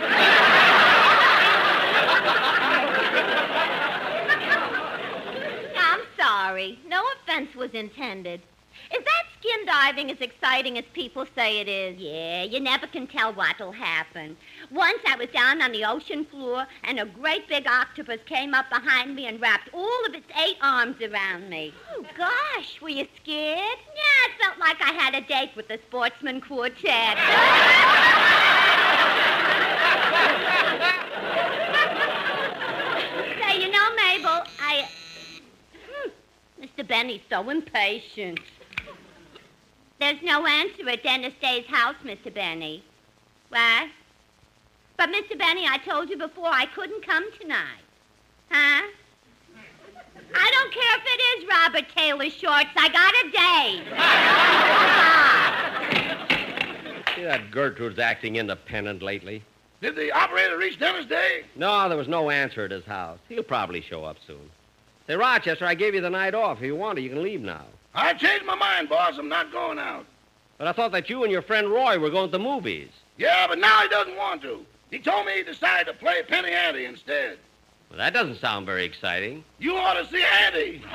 I'm 5.75 6.01
sorry. 6.19 6.77
No 6.87 7.03
offense 7.15 7.55
was 7.55 7.71
intended. 7.71 8.41
Is 8.91 9.03
that 9.03 9.23
skin 9.39 9.65
diving 9.67 10.09
as 10.09 10.19
exciting 10.19 10.77
as 10.79 10.85
people 10.93 11.25
say 11.35 11.59
it 11.59 11.67
is? 11.67 11.99
Yeah, 11.99 12.41
you 12.43 12.59
never 12.59 12.87
can 12.87 13.05
tell 13.05 13.31
what'll 13.33 13.71
happen. 13.71 14.35
Once 14.71 14.99
I 15.07 15.15
was 15.15 15.27
down 15.29 15.61
on 15.61 15.71
the 15.71 15.85
ocean 15.85 16.25
floor, 16.25 16.65
and 16.83 16.99
a 16.99 17.05
great 17.05 17.47
big 17.47 17.67
octopus 17.67 18.19
came 18.25 18.55
up 18.55 18.67
behind 18.69 19.15
me 19.15 19.27
and 19.27 19.39
wrapped 19.39 19.69
all 19.73 20.05
of 20.07 20.15
its 20.15 20.25
eight 20.43 20.57
arms 20.61 20.99
around 21.01 21.49
me. 21.49 21.71
Oh, 21.95 22.03
gosh, 22.17 22.81
were 22.81 22.89
you 22.89 23.07
scared? 23.21 23.77
Yeah, 23.95 24.25
it 24.25 24.31
felt 24.41 24.57
like 24.59 24.81
I 24.81 24.91
had 24.91 25.13
a 25.13 25.21
date 25.21 25.51
with 25.55 25.67
the 25.67 25.77
sportsman 25.87 26.41
quartet. 26.41 27.17
Say, 33.39 33.61
you 33.61 33.69
know, 33.71 33.95
Mabel, 33.95 34.43
I. 34.59 34.87
Hmm, 35.87 36.09
Mr. 36.63 36.87
Benny's 36.87 37.21
so 37.29 37.49
impatient. 37.49 38.39
There's 39.99 40.21
no 40.23 40.45
answer 40.45 40.87
at 40.89 41.03
Dennis 41.03 41.33
Day's 41.41 41.65
house, 41.65 41.95
Mr. 42.03 42.33
Benny. 42.33 42.83
What? 43.49 43.89
But, 44.97 45.09
Mr. 45.09 45.37
Benny, 45.37 45.65
I 45.67 45.77
told 45.77 46.09
you 46.09 46.17
before 46.17 46.47
I 46.47 46.65
couldn't 46.67 47.05
come 47.05 47.25
tonight. 47.39 47.83
Huh? 48.49 48.87
I 50.35 50.51
don't 50.51 50.73
care 50.73 50.97
if 50.97 51.03
it 51.05 51.21
is 51.37 51.47
Robert 51.49 51.89
Taylor 51.95 52.29
Shorts. 52.29 52.69
I 52.77 52.89
got 52.89 53.13
a 53.13 53.31
date. 53.31 53.83
See 57.15 57.23
that 57.23 57.51
Gertrude's 57.51 57.99
acting 57.99 58.37
independent 58.37 59.01
lately? 59.01 59.43
Did 59.81 59.95
the 59.95 60.11
operator 60.11 60.57
reach 60.57 60.79
Dennis 60.79 61.05
Day? 61.05 61.43
No, 61.55 61.89
there 61.89 61.97
was 61.97 62.07
no 62.07 62.29
answer 62.29 62.65
at 62.65 62.71
his 62.71 62.85
house. 62.85 63.19
He'll 63.27 63.43
probably 63.43 63.81
show 63.81 64.03
up 64.03 64.17
soon. 64.25 64.49
Say, 65.07 65.15
Rochester, 65.15 65.65
I 65.65 65.73
gave 65.73 65.95
you 65.95 66.01
the 66.01 66.09
night 66.09 66.35
off. 66.35 66.59
If 66.59 66.65
you 66.65 66.75
want 66.75 66.99
it, 66.99 67.01
you 67.01 67.09
can 67.09 67.23
leave 67.23 67.41
now. 67.41 67.65
I 67.95 68.13
changed 68.13 68.45
my 68.45 68.55
mind, 68.55 68.89
boss. 68.89 69.17
I'm 69.17 69.29
not 69.29 69.51
going 69.51 69.79
out. 69.79 70.05
But 70.57 70.67
I 70.67 70.73
thought 70.73 70.91
that 70.91 71.09
you 71.09 71.23
and 71.23 71.31
your 71.31 71.41
friend 71.41 71.69
Roy 71.69 71.97
were 71.99 72.09
going 72.09 72.27
to 72.27 72.31
the 72.37 72.43
movies. 72.43 72.89
Yeah, 73.17 73.47
but 73.47 73.57
now 73.59 73.81
he 73.81 73.87
doesn't 73.89 74.15
want 74.17 74.41
to. 74.43 74.65
He 74.91 74.99
told 74.99 75.25
me 75.25 75.33
he 75.37 75.43
decided 75.43 75.87
to 75.87 75.93
play 75.97 76.21
Penny 76.27 76.51
Ante 76.51 76.85
instead. 76.85 77.37
Well, 77.89 77.97
that 77.97 78.13
doesn't 78.13 78.39
sound 78.39 78.65
very 78.65 78.85
exciting. 78.85 79.43
You 79.59 79.75
ought 79.75 79.93
to 79.95 80.05
see 80.07 80.23
Ante. 80.23 80.81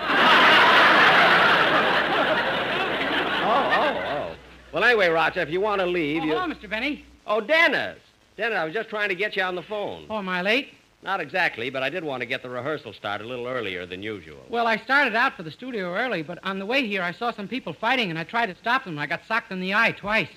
Oh, 3.47 3.51
oh, 3.51 4.03
oh. 4.33 4.37
Well, 4.73 4.83
anyway, 4.85 5.09
Roger, 5.09 5.41
if 5.41 5.51
you 5.51 5.61
want 5.61 5.81
to 5.81 5.87
leave, 5.87 6.23
Oh, 6.23 6.25
you. 6.25 6.33
hello, 6.33 6.47
Mr. 6.53 6.69
Benny. 6.69 7.05
Oh, 7.27 7.41
Dennis. 7.43 7.99
Dennis, 8.39 8.57
I 8.57 8.65
was 8.65 8.73
just 8.73 8.89
trying 8.89 9.11
to 9.11 9.15
get 9.15 9.37
you 9.37 9.43
on 9.43 9.55
the 9.55 9.63
phone. 9.63 10.07
Oh, 10.09 10.19
am 10.19 10.29
I 10.31 10.41
late? 10.43 10.73
Not 11.05 11.21
exactly, 11.21 11.69
but 11.69 11.83
I 11.83 11.91
did 11.91 12.03
want 12.03 12.23
to 12.23 12.27
get 12.27 12.43
the 12.43 12.49
rehearsal 12.49 12.95
started 12.95 13.27
a 13.27 13.29
little 13.29 13.47
earlier 13.47 13.85
than 13.85 14.03
usual. 14.03 14.39
Well, 14.49 14.67
I 14.67 14.79
started 14.79 15.15
out 15.15 15.37
for 15.37 15.43
the 15.43 15.51
studio 15.51 15.95
early, 15.95 16.23
but 16.23 16.39
on 16.43 16.59
the 16.59 16.65
way 16.65 16.87
here 16.87 17.03
I 17.03 17.13
saw 17.13 17.31
some 17.31 17.47
people 17.47 17.75
fighting, 17.75 18.09
and 18.09 18.19
I 18.19 18.25
tried 18.25 18.47
to 18.47 18.55
stop 18.57 18.85
them. 18.85 18.99
I 18.99 19.07
got 19.07 19.21
socked 19.29 19.53
in 19.53 19.61
the 19.61 19.75
eye 19.75 19.93
twice. 19.93 20.31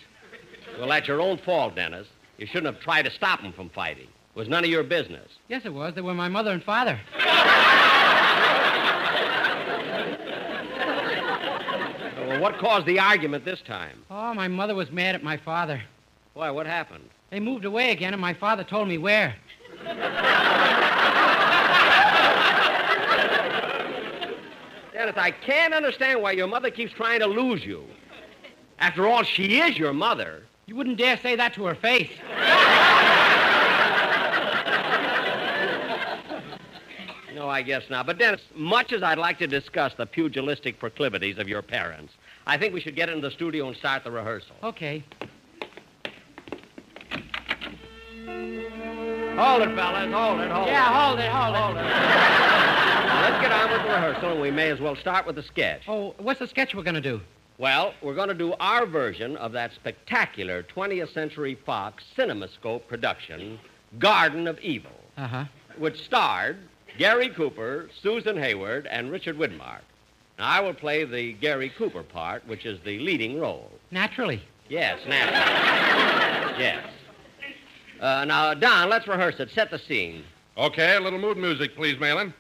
Well, 0.78 0.90
that's 0.90 1.08
your 1.08 1.22
own 1.22 1.38
fault, 1.38 1.76
Dennis. 1.76 2.06
You 2.38 2.46
shouldn't 2.46 2.66
have 2.74 2.84
tried 2.84 3.04
to 3.04 3.12
stop 3.12 3.42
them 3.42 3.54
from 3.54 3.70
fighting. 3.70 4.04
It 4.04 4.40
was 4.40 4.50
none 4.50 4.66
of 4.66 4.70
your 4.70 4.84
business. 4.84 5.32
Yes, 5.48 5.62
it 5.64 5.74
was. 5.74 5.96
They 5.96 6.02
were 6.02 6.14
my 6.14 6.28
mother 6.28 6.52
and 6.52 6.62
father. 6.62 7.00
Well, 12.28 12.42
what 12.42 12.58
caused 12.60 12.86
the 12.86 13.00
argument 13.00 13.46
this 13.46 13.62
time? 13.62 14.04
Oh, 14.12 14.34
my 14.34 14.50
mother 14.50 14.76
was 14.76 14.92
mad 14.92 15.16
at 15.16 15.24
my 15.24 15.38
father. 15.38 15.82
Why, 16.34 16.52
what 16.52 16.68
happened? 16.68 17.10
They 17.32 17.40
moved 17.40 17.64
away 17.64 17.92
again, 17.92 18.14
and 18.14 18.22
my 18.22 18.34
father 18.34 18.66
told 18.66 18.90
me 18.90 18.98
where. 18.98 19.34
Dennis, 24.98 25.16
I 25.16 25.30
can't 25.30 25.76
understand 25.76 26.24
why 26.24 26.32
your 26.32 26.48
mother 26.48 26.72
keeps 26.72 26.92
trying 26.92 27.20
to 27.20 27.28
lose 27.28 27.64
you. 27.64 27.84
After 28.80 29.06
all, 29.06 29.22
she 29.22 29.62
is 29.62 29.78
your 29.78 29.94
mother. 29.94 30.42
You 30.66 30.76
wouldn't 30.76 30.98
dare 30.98 31.18
say 31.18 31.36
that 31.36 31.54
to 31.54 31.66
her 31.66 31.76
face. 31.76 32.10
No, 37.36 37.48
I 37.48 37.62
guess 37.62 37.84
not. 37.92 38.08
But, 38.08 38.18
Dennis, 38.18 38.42
much 38.56 38.92
as 38.92 39.04
I'd 39.04 39.20
like 39.20 39.38
to 39.38 39.46
discuss 39.46 39.94
the 39.94 40.08
pugilistic 40.08 40.80
proclivities 40.80 41.38
of 41.38 41.48
your 41.48 41.62
parents, 41.62 42.14
I 42.48 42.58
think 42.58 42.74
we 42.74 42.82
should 42.82 42.96
get 42.96 43.08
into 43.08 43.22
the 43.22 43.30
studio 43.32 43.68
and 43.68 43.78
start 43.78 44.04
the 44.04 44.10
rehearsal. 44.10 44.56
Okay. 44.64 45.04
Hold 49.38 49.62
it, 49.62 49.76
fellas. 49.76 50.12
Hold 50.12 50.40
it, 50.40 50.50
hold 50.50 50.68
Yeah, 50.68 50.90
it. 50.90 50.96
hold 50.96 51.20
it, 51.20 51.30
hold 51.30 51.56
it. 51.56 51.60
Hold 51.60 51.78
it 51.78 52.48
let's 53.30 53.42
get 53.42 53.52
on 53.52 53.72
with 53.72 53.82
the 53.84 53.87
rehearsal, 54.02 54.40
we 54.40 54.52
may 54.52 54.70
as 54.70 54.80
well 54.80 54.96
start 54.96 55.26
with 55.26 55.36
the 55.36 55.44
sketch. 55.44 55.82
Oh, 55.88 56.14
what's 56.20 56.40
the 56.40 56.48
sketch 56.48 56.76
we're 56.76 56.84
going 56.84 56.94
to 56.96 57.02
do? 57.02 57.20
Well, 57.58 57.94
we're 58.04 58.14
going 58.14 58.28
to 58.30 58.36
do 58.36 58.54
our 58.60 58.86
version 58.86 59.36
of 59.38 59.52
that 59.54 59.74
spectacular 59.74 60.62
20th 60.64 61.12
Century 61.14 61.58
Fox 61.66 62.04
CinemaScope 62.16 62.88
production, 62.88 63.58
Garden 63.98 64.48
of 64.48 64.60
Evil, 64.60 64.92
Uh 65.18 65.28
huh. 65.28 65.46
which 65.80 66.04
starred 66.04 66.58
Gary 67.00 67.30
Cooper, 67.30 67.90
Susan 68.04 68.38
Hayward, 68.38 68.86
and 68.88 69.12
Richard 69.12 69.36
Widmark. 69.38 69.82
Now, 70.38 70.48
I 70.48 70.60
will 70.60 70.76
play 70.76 71.04
the 71.04 71.34
Gary 71.34 71.72
Cooper 71.76 72.04
part, 72.04 72.48
which 72.48 72.66
is 72.68 72.80
the 72.86 73.00
leading 73.00 73.40
role. 73.40 73.72
Naturally. 73.90 74.44
Yes, 74.70 75.00
naturally. 75.08 76.64
yes. 76.64 76.86
Uh, 78.00 78.26
now, 78.26 78.54
Don, 78.54 78.90
let's 78.90 79.08
rehearse 79.08 79.40
it. 79.40 79.50
Set 79.50 79.72
the 79.72 79.80
scene. 79.80 80.24
Okay, 80.56 80.96
a 80.96 81.00
little 81.00 81.18
mood 81.20 81.38
music, 81.38 81.76
please, 81.76 81.96
Mahlon. 81.98 82.32
Mahlon! 82.32 82.34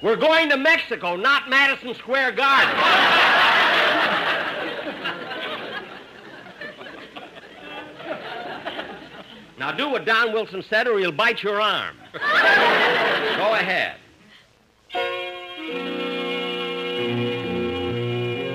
We're 0.00 0.16
going 0.16 0.48
to 0.50 0.56
Mexico, 0.56 1.16
not 1.16 1.50
Madison 1.50 1.92
Square 1.94 2.32
Garden. 2.32 2.76
now 9.58 9.72
do 9.72 9.90
what 9.90 10.04
Don 10.04 10.32
Wilson 10.32 10.62
said, 10.62 10.86
or 10.86 11.00
he'll 11.00 11.10
bite 11.10 11.42
your 11.42 11.60
arm. 11.60 11.96
Go 12.12 13.54
ahead. 13.54 13.96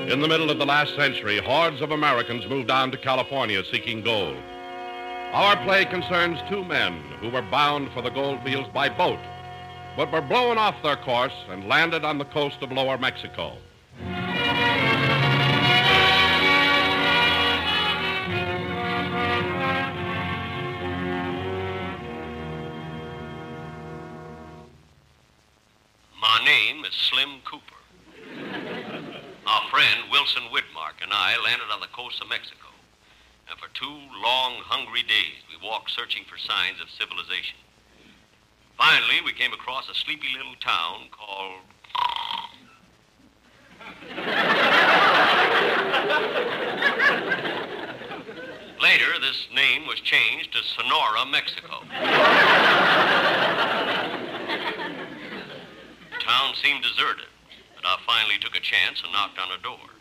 In 0.09 0.21
the 0.21 0.27
middle 0.27 0.49
of 0.49 0.59
the 0.59 0.65
last 0.65 0.95
century, 0.95 1.39
hordes 1.39 1.81
of 1.81 1.91
Americans 1.91 2.47
moved 2.47 2.71
on 2.71 2.89
to 2.91 2.97
California 2.97 3.61
seeking 3.69 4.01
gold. 4.01 4.37
Our 5.33 5.57
play 5.65 5.83
concerns 5.85 6.39
two 6.49 6.63
men 6.63 7.01
who 7.19 7.29
were 7.29 7.41
bound 7.41 7.91
for 7.91 8.01
the 8.01 8.11
gold 8.11 8.41
fields 8.43 8.69
by 8.73 8.87
boat, 8.87 9.19
but 9.95 10.11
were 10.11 10.21
blown 10.21 10.57
off 10.57 10.75
their 10.81 10.95
course 10.95 11.33
and 11.49 11.67
landed 11.67 12.03
on 12.03 12.17
the 12.17 12.25
coast 12.25 12.57
of 12.61 12.71
lower 12.71 12.97
Mexico. 12.97 13.57
My 26.19 26.41
name 26.43 26.83
is 26.85 26.93
Slim 26.93 27.39
Cooper. 27.45 27.61
Our 29.45 29.69
friend 29.69 30.09
Wilson 30.11 30.43
Widmark 30.51 31.03
and 31.03 31.11
I 31.11 31.37
landed 31.45 31.67
on 31.71 31.81
the 31.81 31.87
coast 31.87 32.19
of 32.21 32.29
Mexico. 32.29 32.57
And 33.49 33.59
for 33.59 33.67
two 33.75 33.85
long, 34.23 34.55
hungry 34.63 35.03
days, 35.03 35.43
we 35.49 35.67
walked 35.67 35.91
searching 35.91 36.23
for 36.25 36.37
signs 36.39 36.81
of 36.81 36.89
civilization. 36.89 37.57
Finally, 38.83 39.21
we 39.23 39.31
came 39.31 39.53
across 39.53 39.87
a 39.87 39.93
sleepy 39.95 40.27
little 40.37 40.55
town 40.59 41.07
called. 41.09 41.61
Later, 48.81 49.19
this 49.21 49.47
name 49.55 49.87
was 49.87 50.01
changed 50.01 50.51
to 50.51 50.61
Sonora, 50.75 51.25
Mexico. 51.31 51.79
The 56.11 56.19
town 56.19 56.53
seemed 56.61 56.83
deserted, 56.83 57.29
but 57.75 57.85
I 57.85 57.97
finally 58.05 58.37
took 58.41 58.57
a 58.57 58.59
chance 58.59 59.01
and 59.01 59.13
knocked 59.13 59.39
on 59.39 59.49
a 59.57 59.61
door. 59.63 59.93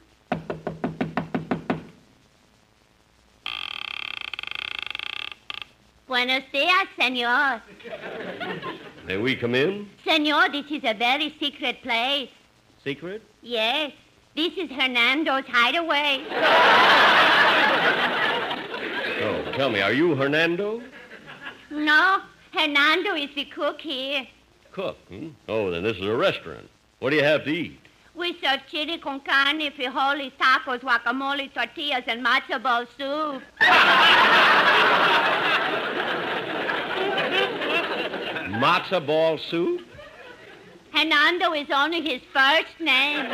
Buenos 6.13 6.43
dias, 6.53 6.89
senor. 7.01 7.63
May 9.13 9.19
we 9.19 9.37
come 9.37 9.55
in? 9.55 9.91
Senor, 10.07 10.49
this 10.49 10.65
is 10.71 10.81
a 10.85 10.95
very 10.95 11.37
secret 11.39 11.83
place. 11.83 12.31
Secret? 12.83 13.21
Yes. 13.43 13.93
This 14.35 14.55
is 14.57 14.71
Hernando's 14.71 15.45
hideaway. 15.47 16.25
Oh, 19.25 19.53
tell 19.53 19.71
me, 19.71 19.81
are 19.81 19.93
you 19.93 20.17
Hernando? 20.17 20.83
No, 21.71 22.23
Hernando 22.53 23.15
is 23.15 23.31
the 23.37 23.45
cook 23.45 23.81
here. 23.81 24.27
Cook, 24.73 24.97
hmm? 25.09 25.29
Oh, 25.49 25.71
then 25.71 25.85
this 25.85 25.97
is 25.97 26.03
a 26.03 26.17
restaurant. 26.17 26.69
What 26.99 27.11
do 27.11 27.17
you 27.17 27.23
have 27.23 27.45
to 27.45 27.51
eat? 27.51 27.79
We 28.17 28.37
serve 28.43 28.63
chili 28.69 28.99
con 28.99 29.21
carne, 29.21 29.71
frijoles, 29.71 30.33
tacos, 30.41 30.81
guacamole, 30.81 31.55
tortillas, 31.55 32.03
and 32.09 32.25
matzo 32.25 32.61
ball 32.61 32.85
soup. 32.99 33.43
Matzo 38.63 39.05
ball 39.05 39.39
soup? 39.51 39.81
Hernando 40.93 41.53
is 41.53 41.67
only 41.75 42.01
his 42.01 42.23
first 42.33 42.79
name. 42.79 43.27
Hmm. 43.27 43.33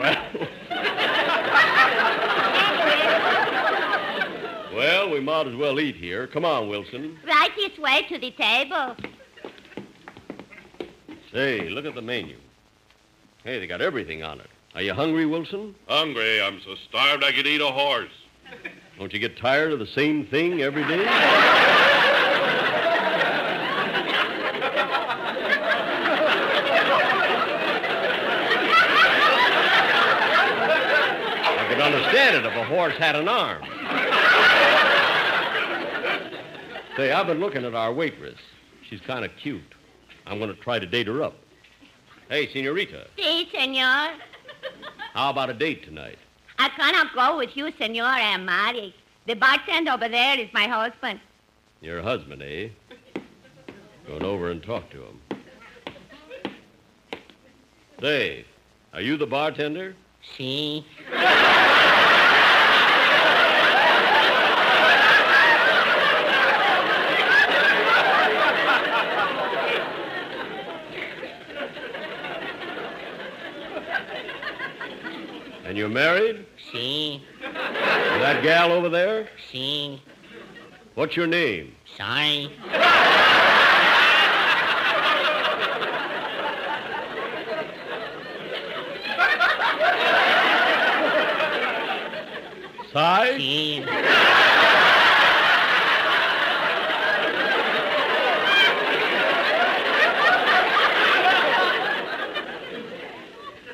Well. 0.00 0.48
well, 4.74 5.10
we 5.12 5.20
might 5.20 5.46
as 5.46 5.54
well 5.54 5.78
eat 5.78 5.94
here. 5.94 6.26
Come 6.26 6.44
on, 6.44 6.68
Wilson. 6.68 7.16
Right 7.24 7.50
this 7.56 7.78
way 7.78 8.04
to 8.08 8.18
the 8.18 8.32
table. 8.32 8.96
Say, 11.32 11.70
look 11.70 11.86
at 11.86 11.94
the 11.94 12.02
menu. 12.02 12.36
Hey, 13.42 13.58
they 13.58 13.66
got 13.66 13.80
everything 13.80 14.22
on 14.22 14.38
it. 14.38 14.50
Are 14.74 14.82
you 14.82 14.92
hungry, 14.92 15.24
Wilson? 15.24 15.74
Hungry, 15.88 16.42
I'm 16.42 16.60
so 16.60 16.74
starved 16.88 17.24
I 17.24 17.32
could 17.32 17.46
eat 17.46 17.62
a 17.62 17.68
horse. 17.68 18.12
Don't 18.98 19.12
you 19.12 19.18
get 19.18 19.38
tired 19.38 19.72
of 19.72 19.78
the 19.78 19.86
same 19.86 20.26
thing 20.26 20.60
every 20.60 20.82
day? 20.86 21.04
I 31.48 31.66
could 31.68 31.80
understand 31.80 32.36
it 32.36 32.44
if 32.44 32.54
a 32.54 32.64
horse 32.64 32.94
had 32.96 33.16
an 33.16 33.28
arm. 33.28 33.62
Say, 36.96 37.10
I've 37.10 37.26
been 37.26 37.40
looking 37.40 37.64
at 37.64 37.74
our 37.74 37.90
waitress. 37.90 38.38
She's 38.88 39.00
kind 39.00 39.24
of 39.24 39.30
cute. 39.42 39.62
I'm 40.26 40.38
going 40.38 40.50
to 40.54 40.60
try 40.60 40.78
to 40.78 40.86
date 40.86 41.06
her 41.06 41.22
up. 41.22 41.34
Hey, 42.28 42.48
senorita, 42.52 43.06
Si, 43.18 43.48
senor. 43.52 44.10
how 45.12 45.30
about 45.30 45.50
a 45.50 45.54
date 45.54 45.84
tonight? 45.84 46.18
I 46.58 46.68
cannot 46.70 47.14
go 47.14 47.36
with 47.38 47.56
you, 47.56 47.70
senor. 47.78 48.04
I 48.04 48.20
am 48.20 48.44
married. 48.44 48.94
The 49.26 49.34
bartender 49.34 49.92
over 49.92 50.08
there 50.08 50.38
is 50.38 50.48
my 50.52 50.66
husband. 50.66 51.20
Your 51.80 52.00
husband, 52.02 52.42
eh? 52.42 52.68
Going 54.06 54.22
over 54.22 54.50
and 54.50 54.62
talk 54.62 54.88
to 54.90 55.02
him. 55.04 55.20
Say, 58.00 58.44
are 58.92 59.00
you 59.00 59.16
the 59.16 59.26
bartender? 59.26 59.94
See? 60.36 60.84
You 75.82 75.88
married? 75.88 76.46
Si. 76.70 77.20
That 77.42 78.40
gal 78.44 78.70
over 78.70 78.88
there? 78.88 79.28
Si. 79.50 80.00
What's 80.94 81.16
your 81.16 81.26
name? 81.26 81.74
Sorry. 81.96 82.52
Sai? 92.92 93.36
Si. 93.38 93.80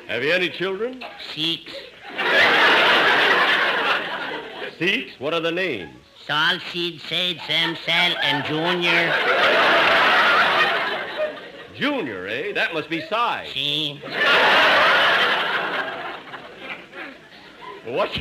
Have 0.07 0.23
you 0.23 0.31
any 0.31 0.49
children? 0.49 1.05
Six. 1.35 1.88
Six? 4.79 5.11
What 5.19 5.33
are 5.33 5.41
the 5.41 5.51
names? 5.51 5.93
Sol, 6.25 6.57
Sid, 6.71 7.01
Sade, 7.01 7.41
Sam, 7.45 7.75
Sal, 7.85 8.15
and 8.23 8.45
Junior. 8.45 9.13
Junior, 11.75 12.25
eh? 12.27 12.53
That 12.53 12.73
must 12.73 12.89
be 12.89 13.01
Cy. 13.09 13.49
Si. 13.53 14.01
Well, 17.85 17.95
what's, 17.97 18.17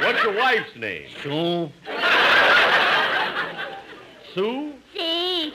what's 0.00 0.22
your 0.22 0.38
wife's 0.38 0.74
name? 0.74 1.08
Sue. 1.22 1.70
Sue? 4.32 4.72
See? 4.94 5.52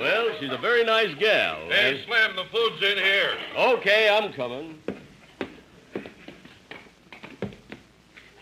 Well, 0.00 0.28
she's 0.48 0.58
a 0.58 0.60
very 0.60 0.84
nice 0.84 1.14
gal. 1.18 1.56
Hey, 1.68 2.00
Slim, 2.06 2.36
the 2.36 2.44
food's 2.44 2.82
in 2.82 2.96
here. 2.98 3.32
Okay, 3.56 4.08
I'm 4.08 4.32
coming. 4.32 4.78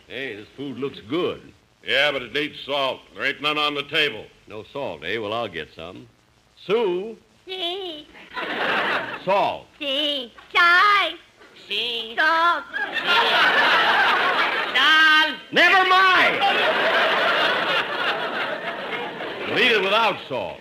Hey, 0.07 0.37
this 0.37 0.47
food 0.57 0.79
looks 0.79 1.01
good. 1.09 1.53
Yeah, 1.85 2.13
but 2.13 2.23
it 2.23 2.33
needs 2.33 2.55
salt. 2.65 3.01
There 3.15 3.25
ain't 3.25 3.43
none 3.43 3.59
on 3.59 3.75
the 3.75 3.83
table. 3.85 4.25
No 4.47 4.65
salt, 4.73 5.03
eh? 5.05 5.19
Well, 5.19 5.33
I'll 5.33 5.49
get 5.49 5.69
some. 5.75 6.07
Sue, 6.67 7.17
See? 7.45 8.07
salt. 9.25 9.67
See? 9.79 10.33
Shy? 10.55 11.15
Si. 11.69 12.15
Salt? 12.17 12.65
Sol. 12.75 13.17
Never 15.53 15.89
mind! 15.89 16.41
We'll 19.49 19.59
eat 19.59 19.73
it 19.73 19.83
without 19.83 20.17
salt. 20.29 20.59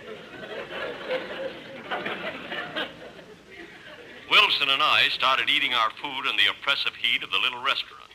And 4.67 4.81
I 4.81 5.07
started 5.09 5.49
eating 5.49 5.73
our 5.73 5.89
food 6.01 6.25
in 6.29 6.35
the 6.37 6.47
oppressive 6.49 6.95
heat 6.95 7.23
of 7.23 7.31
the 7.31 7.37
little 7.37 7.61
restaurant. 7.63 8.11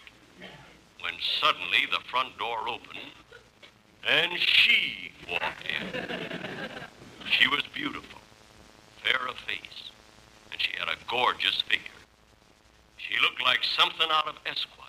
When 1.00 1.14
suddenly 1.40 1.86
the 1.90 2.00
front 2.10 2.36
door 2.38 2.68
opened 2.68 2.98
and 4.06 4.38
she 4.38 5.12
walked 5.30 5.64
in. 5.64 6.02
She 7.30 7.46
was 7.48 7.62
beautiful, 7.72 8.20
fair 9.02 9.26
of 9.28 9.36
face, 9.38 9.90
and 10.52 10.60
she 10.60 10.72
had 10.78 10.88
a 10.88 10.96
gorgeous 11.08 11.62
figure. 11.62 11.86
She 12.96 13.14
looked 13.20 13.42
like 13.42 13.60
something 13.78 14.08
out 14.10 14.26
of 14.26 14.34
Esquire. 14.44 14.88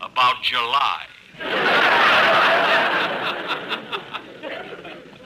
About 0.00 0.42
July. 0.42 1.06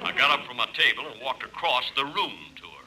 I 0.03 0.13
got 0.17 0.31
up 0.39 0.47
from 0.47 0.57
my 0.57 0.67
table 0.75 1.07
and 1.13 1.21
walked 1.23 1.45
across 1.45 1.85
the 1.95 2.05
room 2.05 2.33
to 2.57 2.63
her. 2.65 2.83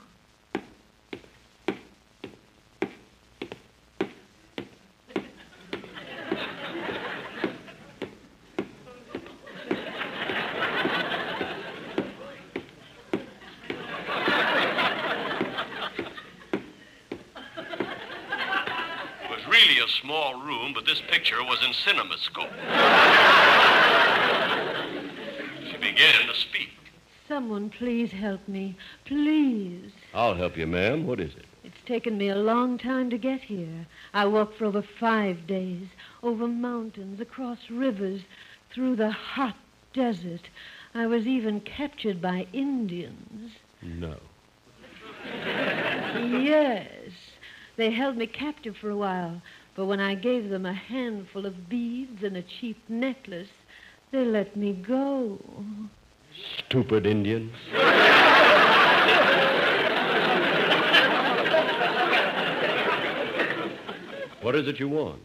It 19.14 19.30
was 19.32 19.48
really 19.48 19.80
a 19.80 19.88
small 20.06 20.40
room, 20.42 20.72
but 20.74 20.86
this 20.86 21.02
picture 21.10 21.44
was 21.44 21.58
in 21.64 21.72
CinemaScope. 21.72 22.52
she 25.72 25.78
began 25.78 26.28
to 26.28 26.36
speak. 26.36 26.70
Someone 27.28 27.72
please 27.72 28.12
help 28.12 28.48
me. 28.48 28.78
Please. 29.06 29.92
I'll 30.14 30.36
help 30.36 30.58
you, 30.58 30.68
ma'am. 30.68 31.08
What 31.08 31.20
is 31.20 31.34
it? 31.34 31.46
It's 31.64 31.88
taken 31.88 32.20
me 32.20 32.30
a 32.30 32.36
long 32.36 32.78
time 32.78 33.10
to 33.10 33.18
get 33.18 33.42
here. 33.42 33.88
I 34.14 34.28
walked 34.28 34.60
for 34.60 34.66
over 34.66 34.84
five 34.84 35.48
days, 35.48 35.88
over 36.22 36.48
mountains, 36.48 37.20
across 37.20 37.58
rivers, 37.72 38.22
through 38.72 38.98
the 38.98 39.10
hot 39.10 39.56
desert. 39.94 40.50
I 40.94 41.08
was 41.08 41.26
even 41.26 41.62
captured 41.62 42.22
by 42.22 42.46
Indians. 42.54 43.54
No. 43.82 44.18
Yes. 46.16 47.12
They 47.78 47.92
held 47.92 48.16
me 48.16 48.28
captive 48.28 48.78
for 48.78 48.90
a 48.90 48.96
while, 48.96 49.42
but 49.76 49.86
when 49.86 50.00
I 50.00 50.16
gave 50.16 50.50
them 50.50 50.66
a 50.66 50.74
handful 50.74 51.46
of 51.46 51.70
beads 51.70 52.24
and 52.24 52.38
a 52.38 52.42
cheap 52.42 52.78
necklace, 52.88 53.50
they 54.12 54.24
let 54.24 54.56
me 54.56 54.74
go. 54.74 55.38
Stupid 56.68 57.06
Indians. 57.06 57.54
what 64.42 64.56
is 64.56 64.68
it 64.68 64.80
you 64.80 64.88
want? 64.88 65.22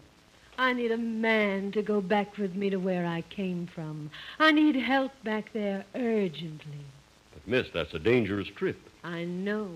I 0.58 0.72
need 0.72 0.90
a 0.90 0.98
man 0.98 1.72
to 1.72 1.82
go 1.82 2.00
back 2.00 2.36
with 2.36 2.54
me 2.54 2.70
to 2.70 2.76
where 2.76 3.06
I 3.06 3.22
came 3.22 3.68
from. 3.74 4.10
I 4.38 4.50
need 4.50 4.76
help 4.76 5.12
back 5.24 5.52
there 5.52 5.84
urgently. 5.94 6.84
But, 7.32 7.46
miss, 7.46 7.68
that's 7.72 7.94
a 7.94 7.98
dangerous 7.98 8.48
trip. 8.56 8.78
I 9.02 9.24
know. 9.24 9.70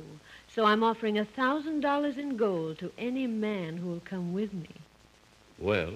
So 0.54 0.64
I'm 0.64 0.84
offering 0.84 1.18
a 1.18 1.24
thousand 1.24 1.80
dollars 1.80 2.16
in 2.16 2.36
gold 2.36 2.78
to 2.78 2.92
any 2.96 3.26
man 3.26 3.76
who 3.76 3.88
will 3.88 4.02
come 4.04 4.32
with 4.32 4.52
me. 4.52 4.70
Well, 5.58 5.94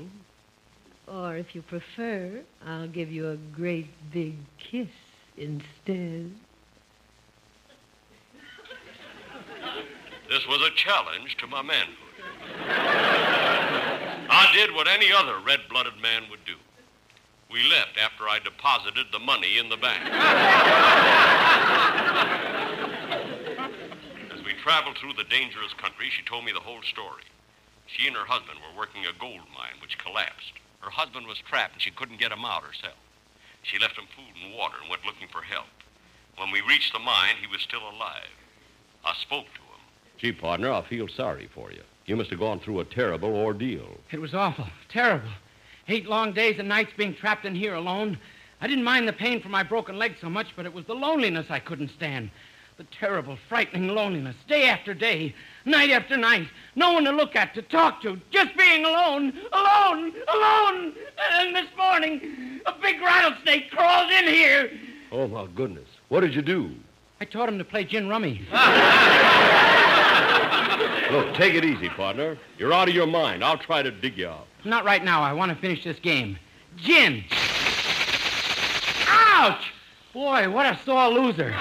Or 1.07 1.37
if 1.37 1.55
you 1.55 1.63
prefer, 1.63 2.41
I'll 2.67 2.89
give 2.89 3.11
you 3.13 3.31
a 3.31 3.37
great 3.37 3.87
big 4.13 4.35
kiss 4.59 4.89
instead. 5.37 6.33
This 10.29 10.47
was 10.47 10.61
a 10.61 10.75
challenge 10.75 11.37
to 11.39 11.47
my 11.47 11.63
manhood. 11.63 11.97
I 14.31 14.51
did 14.53 14.75
what 14.75 14.87
any 14.89 15.11
other 15.13 15.39
red-blooded 15.39 15.97
man 16.03 16.25
would 16.31 16.45
do. 16.45 16.57
We 17.51 17.63
left 17.71 17.97
after 17.97 18.29
I 18.29 18.39
deposited 18.41 19.07
the 19.11 19.19
money 19.19 19.57
in 19.57 19.71
the 19.71 19.79
bank. 19.79 20.05
As 24.69 24.75
traveled 24.75 24.99
through 24.99 25.15
the 25.15 25.31
dangerous 25.31 25.73
country, 25.73 26.11
she 26.11 26.23
told 26.25 26.45
me 26.45 26.53
the 26.53 26.61
whole 26.61 26.83
story. 26.83 27.23
She 27.87 28.07
and 28.07 28.15
her 28.15 28.27
husband 28.27 28.59
were 28.61 28.79
working 28.79 29.07
a 29.07 29.19
gold 29.19 29.49
mine 29.57 29.81
which 29.81 29.97
collapsed. 29.97 30.53
Her 30.81 30.91
husband 30.91 31.27
was 31.27 31.39
trapped 31.39 31.73
and 31.73 31.81
she 31.81 31.91
couldn't 31.91 32.21
get 32.21 32.33
him 32.33 32.45
out 32.45 32.65
herself. 32.65 32.99
She 33.63 33.79
left 33.79 33.97
him 33.97 34.05
food 34.15 34.35
and 34.45 34.55
water 34.55 34.77
and 34.79 34.91
went 34.91 35.07
looking 35.07 35.29
for 35.29 35.41
help. 35.41 35.73
When 36.37 36.51
we 36.51 36.61
reached 36.61 36.93
the 36.93 36.99
mine, 36.99 37.37
he 37.41 37.47
was 37.47 37.63
still 37.63 37.81
alive. 37.81 38.29
I 39.07 39.15
spoke 39.23 39.47
to 39.47 39.61
him. 39.61 39.81
gee, 40.19 40.33
partner, 40.33 40.71
I 40.71 40.83
feel 40.83 41.09
sorry 41.09 41.49
for 41.55 41.73
you. 41.73 41.81
You 42.05 42.17
must 42.17 42.29
have 42.29 42.39
gone 42.39 42.61
through 42.61 42.81
a 42.81 42.85
terrible 42.85 43.35
ordeal. 43.35 43.97
It 44.11 44.21
was 44.21 44.35
awful, 44.35 44.67
terrible. 44.91 45.31
Eight 45.89 46.05
long 46.07 46.35
days 46.35 46.59
and 46.59 46.69
nights 46.69 46.93
being 46.95 47.15
trapped 47.15 47.47
in 47.47 47.55
here 47.55 47.75
alone. 47.75 48.19
I 48.61 48.67
didn't 48.67 48.85
mind 48.85 49.09
the 49.09 49.15
pain 49.15 49.41
from 49.41 49.53
my 49.53 49.63
broken 49.63 49.97
leg 49.97 50.17
so 50.21 50.29
much, 50.29 50.49
but 50.55 50.67
it 50.67 50.75
was 50.75 50.85
the 50.85 50.95
loneliness 50.95 51.47
I 51.49 51.59
couldn't 51.59 51.93
stand. 51.97 52.31
The 52.79 52.85
terrible, 52.85 53.37
frightening 53.49 53.89
loneliness, 53.89 54.37
day 54.47 54.69
after 54.69 54.95
day, 54.95 55.35
night 55.65 55.91
after 55.91 56.17
night. 56.17 56.47
No 56.77 56.93
one 56.93 57.03
to 57.07 57.11
look 57.11 57.35
at, 57.35 57.53
to 57.55 57.63
talk 57.63 58.01
to, 58.03 58.21
just 58.31 58.57
being 58.57 58.85
alone, 58.85 59.33
alone, 59.53 60.13
alone. 60.33 60.93
And 61.33 61.57
this 61.57 61.67
morning, 61.77 62.61
a 62.67 62.73
big 62.81 63.01
rattlesnake 63.01 63.73
crawled 63.73 64.13
in 64.13 64.29
here. 64.29 64.71
Oh, 65.11 65.27
my 65.27 65.49
goodness. 65.57 65.89
What 66.09 66.21
did 66.21 66.37
you 66.37 66.43
do? 66.43 66.71
I 67.21 67.25
taught 67.25 67.49
him 67.49 67.59
to 67.59 67.65
play 67.65 67.83
gin 67.83 68.09
rummy. 68.09 68.47
Look, 71.11 71.35
take 71.35 71.55
it 71.55 71.65
easy, 71.65 71.89
partner. 71.89 72.39
You're 72.59 72.73
out 72.73 72.89
of 72.89 72.95
your 72.95 73.09
mind. 73.09 73.43
I'll 73.43 73.59
try 73.59 73.83
to 73.83 73.91
dig 73.91 74.17
you 74.17 74.29
out. 74.29 74.47
Not 74.65 74.85
right 74.85 75.03
now. 75.03 75.21
I 75.21 75.33
want 75.33 75.51
to 75.51 75.59
finish 75.59 75.83
this 75.83 75.99
game. 75.99 76.39
Gin. 76.77 77.25
Ouch! 79.09 79.73
Boy, 80.15 80.49
what 80.49 80.65
a 80.67 80.79
sore 80.85 81.09
loser. 81.09 81.53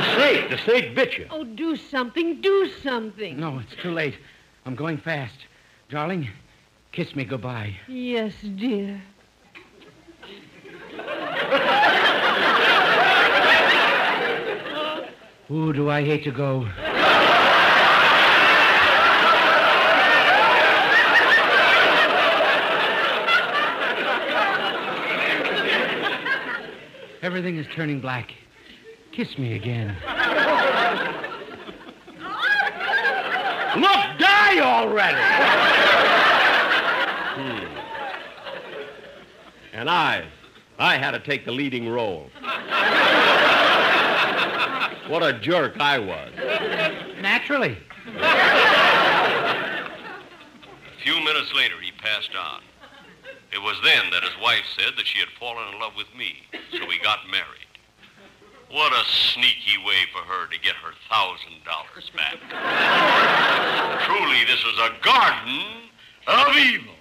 The 0.00 0.19
snake. 0.30 0.50
The 0.50 0.58
snake 0.58 0.94
bit 0.94 1.18
you. 1.18 1.26
Oh, 1.30 1.44
do 1.44 1.76
something, 1.76 2.40
do 2.40 2.70
something. 2.82 3.38
No, 3.38 3.58
it's 3.58 3.74
too 3.82 3.90
late. 3.90 4.16
I'm 4.64 4.74
going 4.74 4.98
fast. 4.98 5.36
Darling, 5.88 6.28
kiss 6.92 7.14
me 7.14 7.24
goodbye. 7.24 7.76
Yes, 7.88 8.34
dear. 8.56 9.02
Ooh, 15.50 15.72
do 15.72 15.90
I 15.90 16.04
hate 16.04 16.22
to 16.24 16.30
go. 16.30 16.68
Everything 27.22 27.58
is 27.58 27.66
turning 27.74 28.00
black. 28.00 28.32
Kiss 29.12 29.36
me 29.38 29.54
again. 29.54 29.96
Look, 33.76 34.18
die 34.18 34.60
already! 34.60 35.20
Hmm. 37.36 37.66
And 39.72 39.90
I, 39.90 40.26
I 40.78 40.96
had 40.96 41.10
to 41.12 41.20
take 41.20 41.44
the 41.44 41.52
leading 41.52 41.88
role. 41.88 42.30
What 45.08 45.22
a 45.24 45.32
jerk 45.40 45.80
I 45.80 45.98
was. 45.98 46.32
Naturally. 47.20 47.76
A 48.16 49.40
few 51.02 51.18
minutes 51.24 51.52
later, 51.54 51.80
he 51.80 51.90
passed 51.92 52.30
on. 52.36 52.62
It 53.52 53.60
was 53.60 53.76
then 53.82 54.10
that 54.12 54.22
his 54.22 54.38
wife 54.40 54.64
said 54.78 54.92
that 54.96 55.06
she 55.06 55.18
had 55.18 55.28
fallen 55.38 55.74
in 55.74 55.80
love 55.80 55.94
with 55.96 56.06
me, 56.16 56.44
so 56.72 56.86
we 56.86 56.98
got 57.00 57.28
married. 57.28 57.59
What 58.70 58.92
a 58.92 59.04
sneaky 59.04 59.78
way 59.84 59.96
for 60.12 60.20
her 60.20 60.46
to 60.46 60.60
get 60.60 60.76
her 60.76 60.92
thousand 61.08 61.64
dollars 61.64 62.08
back. 62.16 62.38
Truly, 64.06 64.44
this 64.44 64.60
is 64.60 64.78
a 64.78 64.92
garden 65.02 65.64
of 66.28 66.56
evil. 66.56 66.94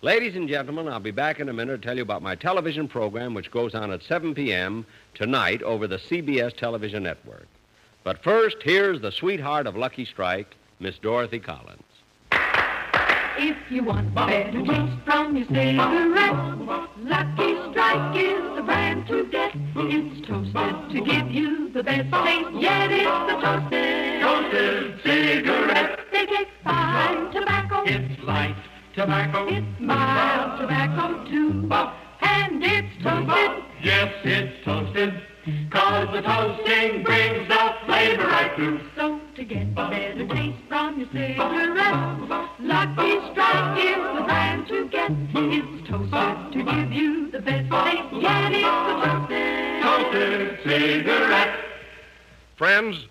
Ladies 0.00 0.34
and 0.34 0.48
gentlemen, 0.48 0.88
I'll 0.88 0.98
be 0.98 1.10
back 1.10 1.40
in 1.40 1.50
a 1.50 1.52
minute 1.52 1.82
to 1.82 1.86
tell 1.86 1.96
you 1.96 2.02
about 2.02 2.22
my 2.22 2.34
television 2.34 2.88
program, 2.88 3.34
which 3.34 3.50
goes 3.50 3.74
on 3.74 3.90
at 3.90 4.02
7 4.02 4.34
p.m. 4.34 4.86
tonight 5.12 5.62
over 5.62 5.86
the 5.86 5.98
CBS 5.98 6.56
television 6.56 7.02
network. 7.02 7.48
But 8.06 8.22
first, 8.22 8.58
here's 8.62 9.00
the 9.00 9.10
sweetheart 9.10 9.66
of 9.66 9.74
Lucky 9.74 10.04
Strike, 10.04 10.54
Miss 10.78 10.96
Dorothy 10.96 11.40
Collins. 11.40 11.82
If 12.30 13.56
you 13.68 13.82
want 13.82 14.14
better 14.14 14.62
taste 14.64 14.96
from 15.04 15.36
your 15.36 15.44
cigarette, 15.48 16.36
Lucky 16.98 17.56
Strike 17.72 18.16
is 18.16 18.54
the 18.54 18.62
brand 18.62 19.08
to 19.08 19.24
get. 19.24 19.50
It's 19.74 20.24
toasted 20.24 20.90
to 20.92 21.00
give 21.04 21.32
you 21.32 21.68
the 21.70 21.82
best 21.82 22.12
taste, 22.12 22.50
yet 22.54 22.92
it's 22.92 23.32
the 23.32 23.40
toasted, 23.40 24.20
toasted 24.20 25.00
cigarette. 25.02 25.98
They 26.12 26.26
take 26.26 26.48
fine 26.62 27.32
tobacco. 27.32 27.82
It's 27.86 28.22
light 28.22 28.54
tobacco. 28.94 29.48
It's 29.48 29.80
mild 29.80 30.60
tobacco 30.60 31.24
too. 31.28 31.68
And 32.20 32.62
it's 32.62 33.02
toasted. 33.02 33.64
Yes, 33.82 34.14
it's 34.22 34.64
toasted. 34.64 35.12
Cause 35.70 36.08
the 36.12 36.22
toasting 36.22 37.04
brings 37.04 37.46
the 37.46 37.74
flavor 37.84 38.26
right 38.26 38.52
through. 38.56 38.80
So 38.96 39.20
to 39.36 39.44
get 39.44 39.76
better 39.76 40.26
taste 40.26 40.58
from 40.68 40.98
your 40.98 41.08
cigarette, 41.12 42.18
Lucky 42.58 43.20
Strike 43.30 43.78
is 43.78 44.16
the 44.16 44.24
brand 44.24 44.66
to 44.66 44.88
get. 44.88 45.12
It's 45.34 45.88
toasted 45.88 46.52
to 46.52 46.64
give 46.64 46.92
you 46.92 47.30
the 47.30 47.38
best 47.38 47.70
taste, 47.70 48.12
yet 48.20 48.52
it's 48.54 48.64
the 48.64 48.94
toasted. 49.04 49.82
Toasted 49.82 50.58
cigarette. 50.64 51.64
Friends, 52.56 53.06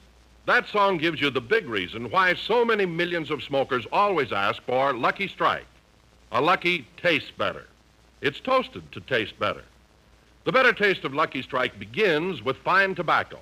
that 0.46 0.68
song 0.68 0.98
gives 0.98 1.22
you 1.22 1.30
the 1.30 1.40
big 1.40 1.70
reason 1.70 2.12
why 2.12 2.34
so 2.34 2.66
many 2.66 2.86
millions 2.86 3.32
of 3.32 3.44
smokers 3.44 3.88
always 3.94 4.34
ask 4.34 4.62
for 4.64 4.92
Lucky 4.92 5.30
Strike. 5.30 5.68
A 6.34 6.42
Lucky 6.42 6.86
tastes 6.98 7.32
better. 7.32 7.66
It's 8.20 8.42
toasted 8.42 8.92
to 8.92 9.00
taste 9.00 9.40
better. 9.40 9.64
The 10.46 10.52
better 10.52 10.74
taste 10.74 11.04
of 11.04 11.16
Lucky 11.16 11.42
Strike 11.42 11.80
begins 11.80 12.44
with 12.44 12.58
fine 12.58 12.94
tobacco. 12.94 13.40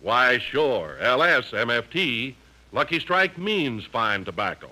Why, 0.00 0.38
sure, 0.38 0.96
LSMFT, 0.98 2.34
Lucky 2.72 2.98
Strike 2.98 3.36
means 3.36 3.84
fine 3.84 4.24
tobacco. 4.24 4.70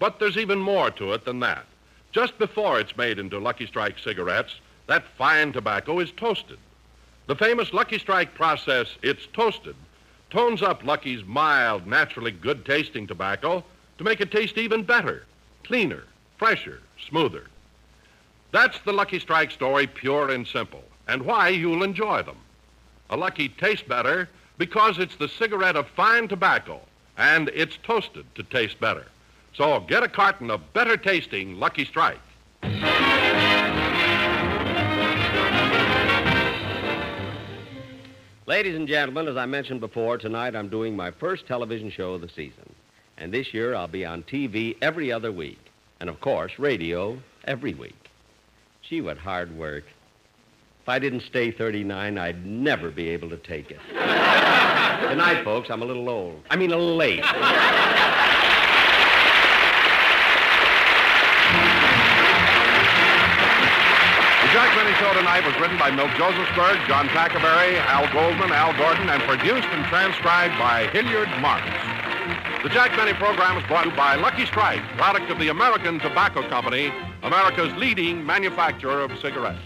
But 0.00 0.18
there's 0.18 0.36
even 0.36 0.58
more 0.58 0.90
to 0.90 1.12
it 1.12 1.24
than 1.24 1.38
that. 1.40 1.64
Just 2.10 2.36
before 2.38 2.80
it's 2.80 2.96
made 2.96 3.20
into 3.20 3.38
Lucky 3.38 3.66
Strike 3.66 4.00
cigarettes, 4.00 4.56
that 4.88 5.06
fine 5.16 5.52
tobacco 5.52 6.00
is 6.00 6.10
toasted. 6.10 6.58
The 7.28 7.36
famous 7.36 7.72
Lucky 7.72 8.00
Strike 8.00 8.34
process, 8.34 8.88
it's 9.00 9.28
toasted, 9.32 9.76
tones 10.30 10.60
up 10.60 10.84
Lucky's 10.84 11.24
mild, 11.24 11.86
naturally 11.86 12.32
good 12.32 12.66
tasting 12.66 13.06
tobacco 13.06 13.62
to 13.98 14.04
make 14.04 14.20
it 14.20 14.32
taste 14.32 14.58
even 14.58 14.82
better, 14.82 15.24
cleaner, 15.62 16.02
fresher, 16.36 16.80
smoother. 17.08 17.44
That's 18.50 18.80
the 18.80 18.92
Lucky 18.92 19.20
Strike 19.20 19.52
story, 19.52 19.86
pure 19.86 20.30
and 20.30 20.44
simple, 20.44 20.82
and 21.06 21.22
why 21.22 21.48
you'll 21.48 21.82
enjoy 21.82 22.22
them. 22.22 22.36
A 23.10 23.16
Lucky 23.16 23.48
tastes 23.48 23.86
better 23.86 24.28
because 24.58 24.98
it's 24.98 25.16
the 25.16 25.28
cigarette 25.28 25.76
of 25.76 25.86
fine 25.88 26.28
tobacco, 26.28 26.80
and 27.16 27.50
it's 27.54 27.78
toasted 27.82 28.26
to 28.34 28.42
taste 28.42 28.80
better. 28.80 29.06
So 29.54 29.80
get 29.80 30.02
a 30.02 30.08
carton 30.08 30.50
of 30.50 30.72
better 30.72 30.96
tasting 30.96 31.58
Lucky 31.58 31.84
Strike. 31.84 32.20
Ladies 38.46 38.76
and 38.76 38.86
gentlemen, 38.86 39.26
as 39.26 39.36
I 39.36 39.46
mentioned 39.46 39.80
before, 39.80 40.18
tonight 40.18 40.54
I'm 40.54 40.68
doing 40.68 40.94
my 40.94 41.10
first 41.10 41.46
television 41.46 41.90
show 41.90 42.14
of 42.14 42.20
the 42.20 42.28
season. 42.28 42.72
And 43.18 43.32
this 43.32 43.52
year 43.52 43.74
I'll 43.74 43.88
be 43.88 44.04
on 44.04 44.22
TV 44.22 44.76
every 44.80 45.10
other 45.10 45.32
week. 45.32 45.58
And 45.98 46.08
of 46.08 46.20
course, 46.20 46.52
radio 46.58 47.18
every 47.44 47.74
week. 47.74 48.10
Gee, 48.82 49.00
what 49.00 49.18
hard 49.18 49.56
work. 49.56 49.84
If 50.86 50.90
I 50.90 51.00
didn't 51.00 51.22
stay 51.22 51.50
39, 51.50 52.16
I'd 52.16 52.46
never 52.46 52.92
be 52.92 53.08
able 53.08 53.28
to 53.30 53.36
take 53.36 53.72
it. 53.72 53.80
Good 53.90 55.18
night, 55.18 55.42
folks. 55.42 55.68
I'm 55.68 55.82
a 55.82 55.84
little 55.84 56.08
old. 56.08 56.40
I 56.48 56.54
mean, 56.54 56.70
a 56.70 56.76
little 56.76 56.94
late. 56.94 57.16
The 57.16 57.24
Jack 64.54 64.70
Benny 64.78 64.94
Show 65.02 65.12
tonight 65.14 65.44
was 65.44 65.58
written 65.60 65.76
by 65.76 65.90
Milt 65.90 66.10
Josefsberg, 66.10 66.86
John 66.86 67.08
Tackaberry, 67.08 67.74
Hal 67.82 68.06
Goldman, 68.12 68.52
Al 68.52 68.72
Gordon, 68.78 69.08
and 69.08 69.20
produced 69.24 69.66
and 69.66 69.84
transcribed 69.86 70.56
by 70.56 70.86
Hilliard 70.92 71.26
Marks. 71.42 71.66
The 72.62 72.68
Jack 72.68 72.96
Benny 72.96 73.14
program 73.14 73.58
is 73.58 73.66
brought 73.66 73.82
to 73.82 73.90
you 73.90 73.96
by 73.96 74.14
Lucky 74.14 74.46
Strike, 74.46 74.82
product 74.96 75.32
of 75.32 75.40
the 75.40 75.48
American 75.48 75.98
Tobacco 75.98 76.48
Company, 76.48 76.92
America's 77.24 77.74
leading 77.74 78.24
manufacturer 78.24 79.02
of 79.02 79.10
cigarettes. 79.18 79.58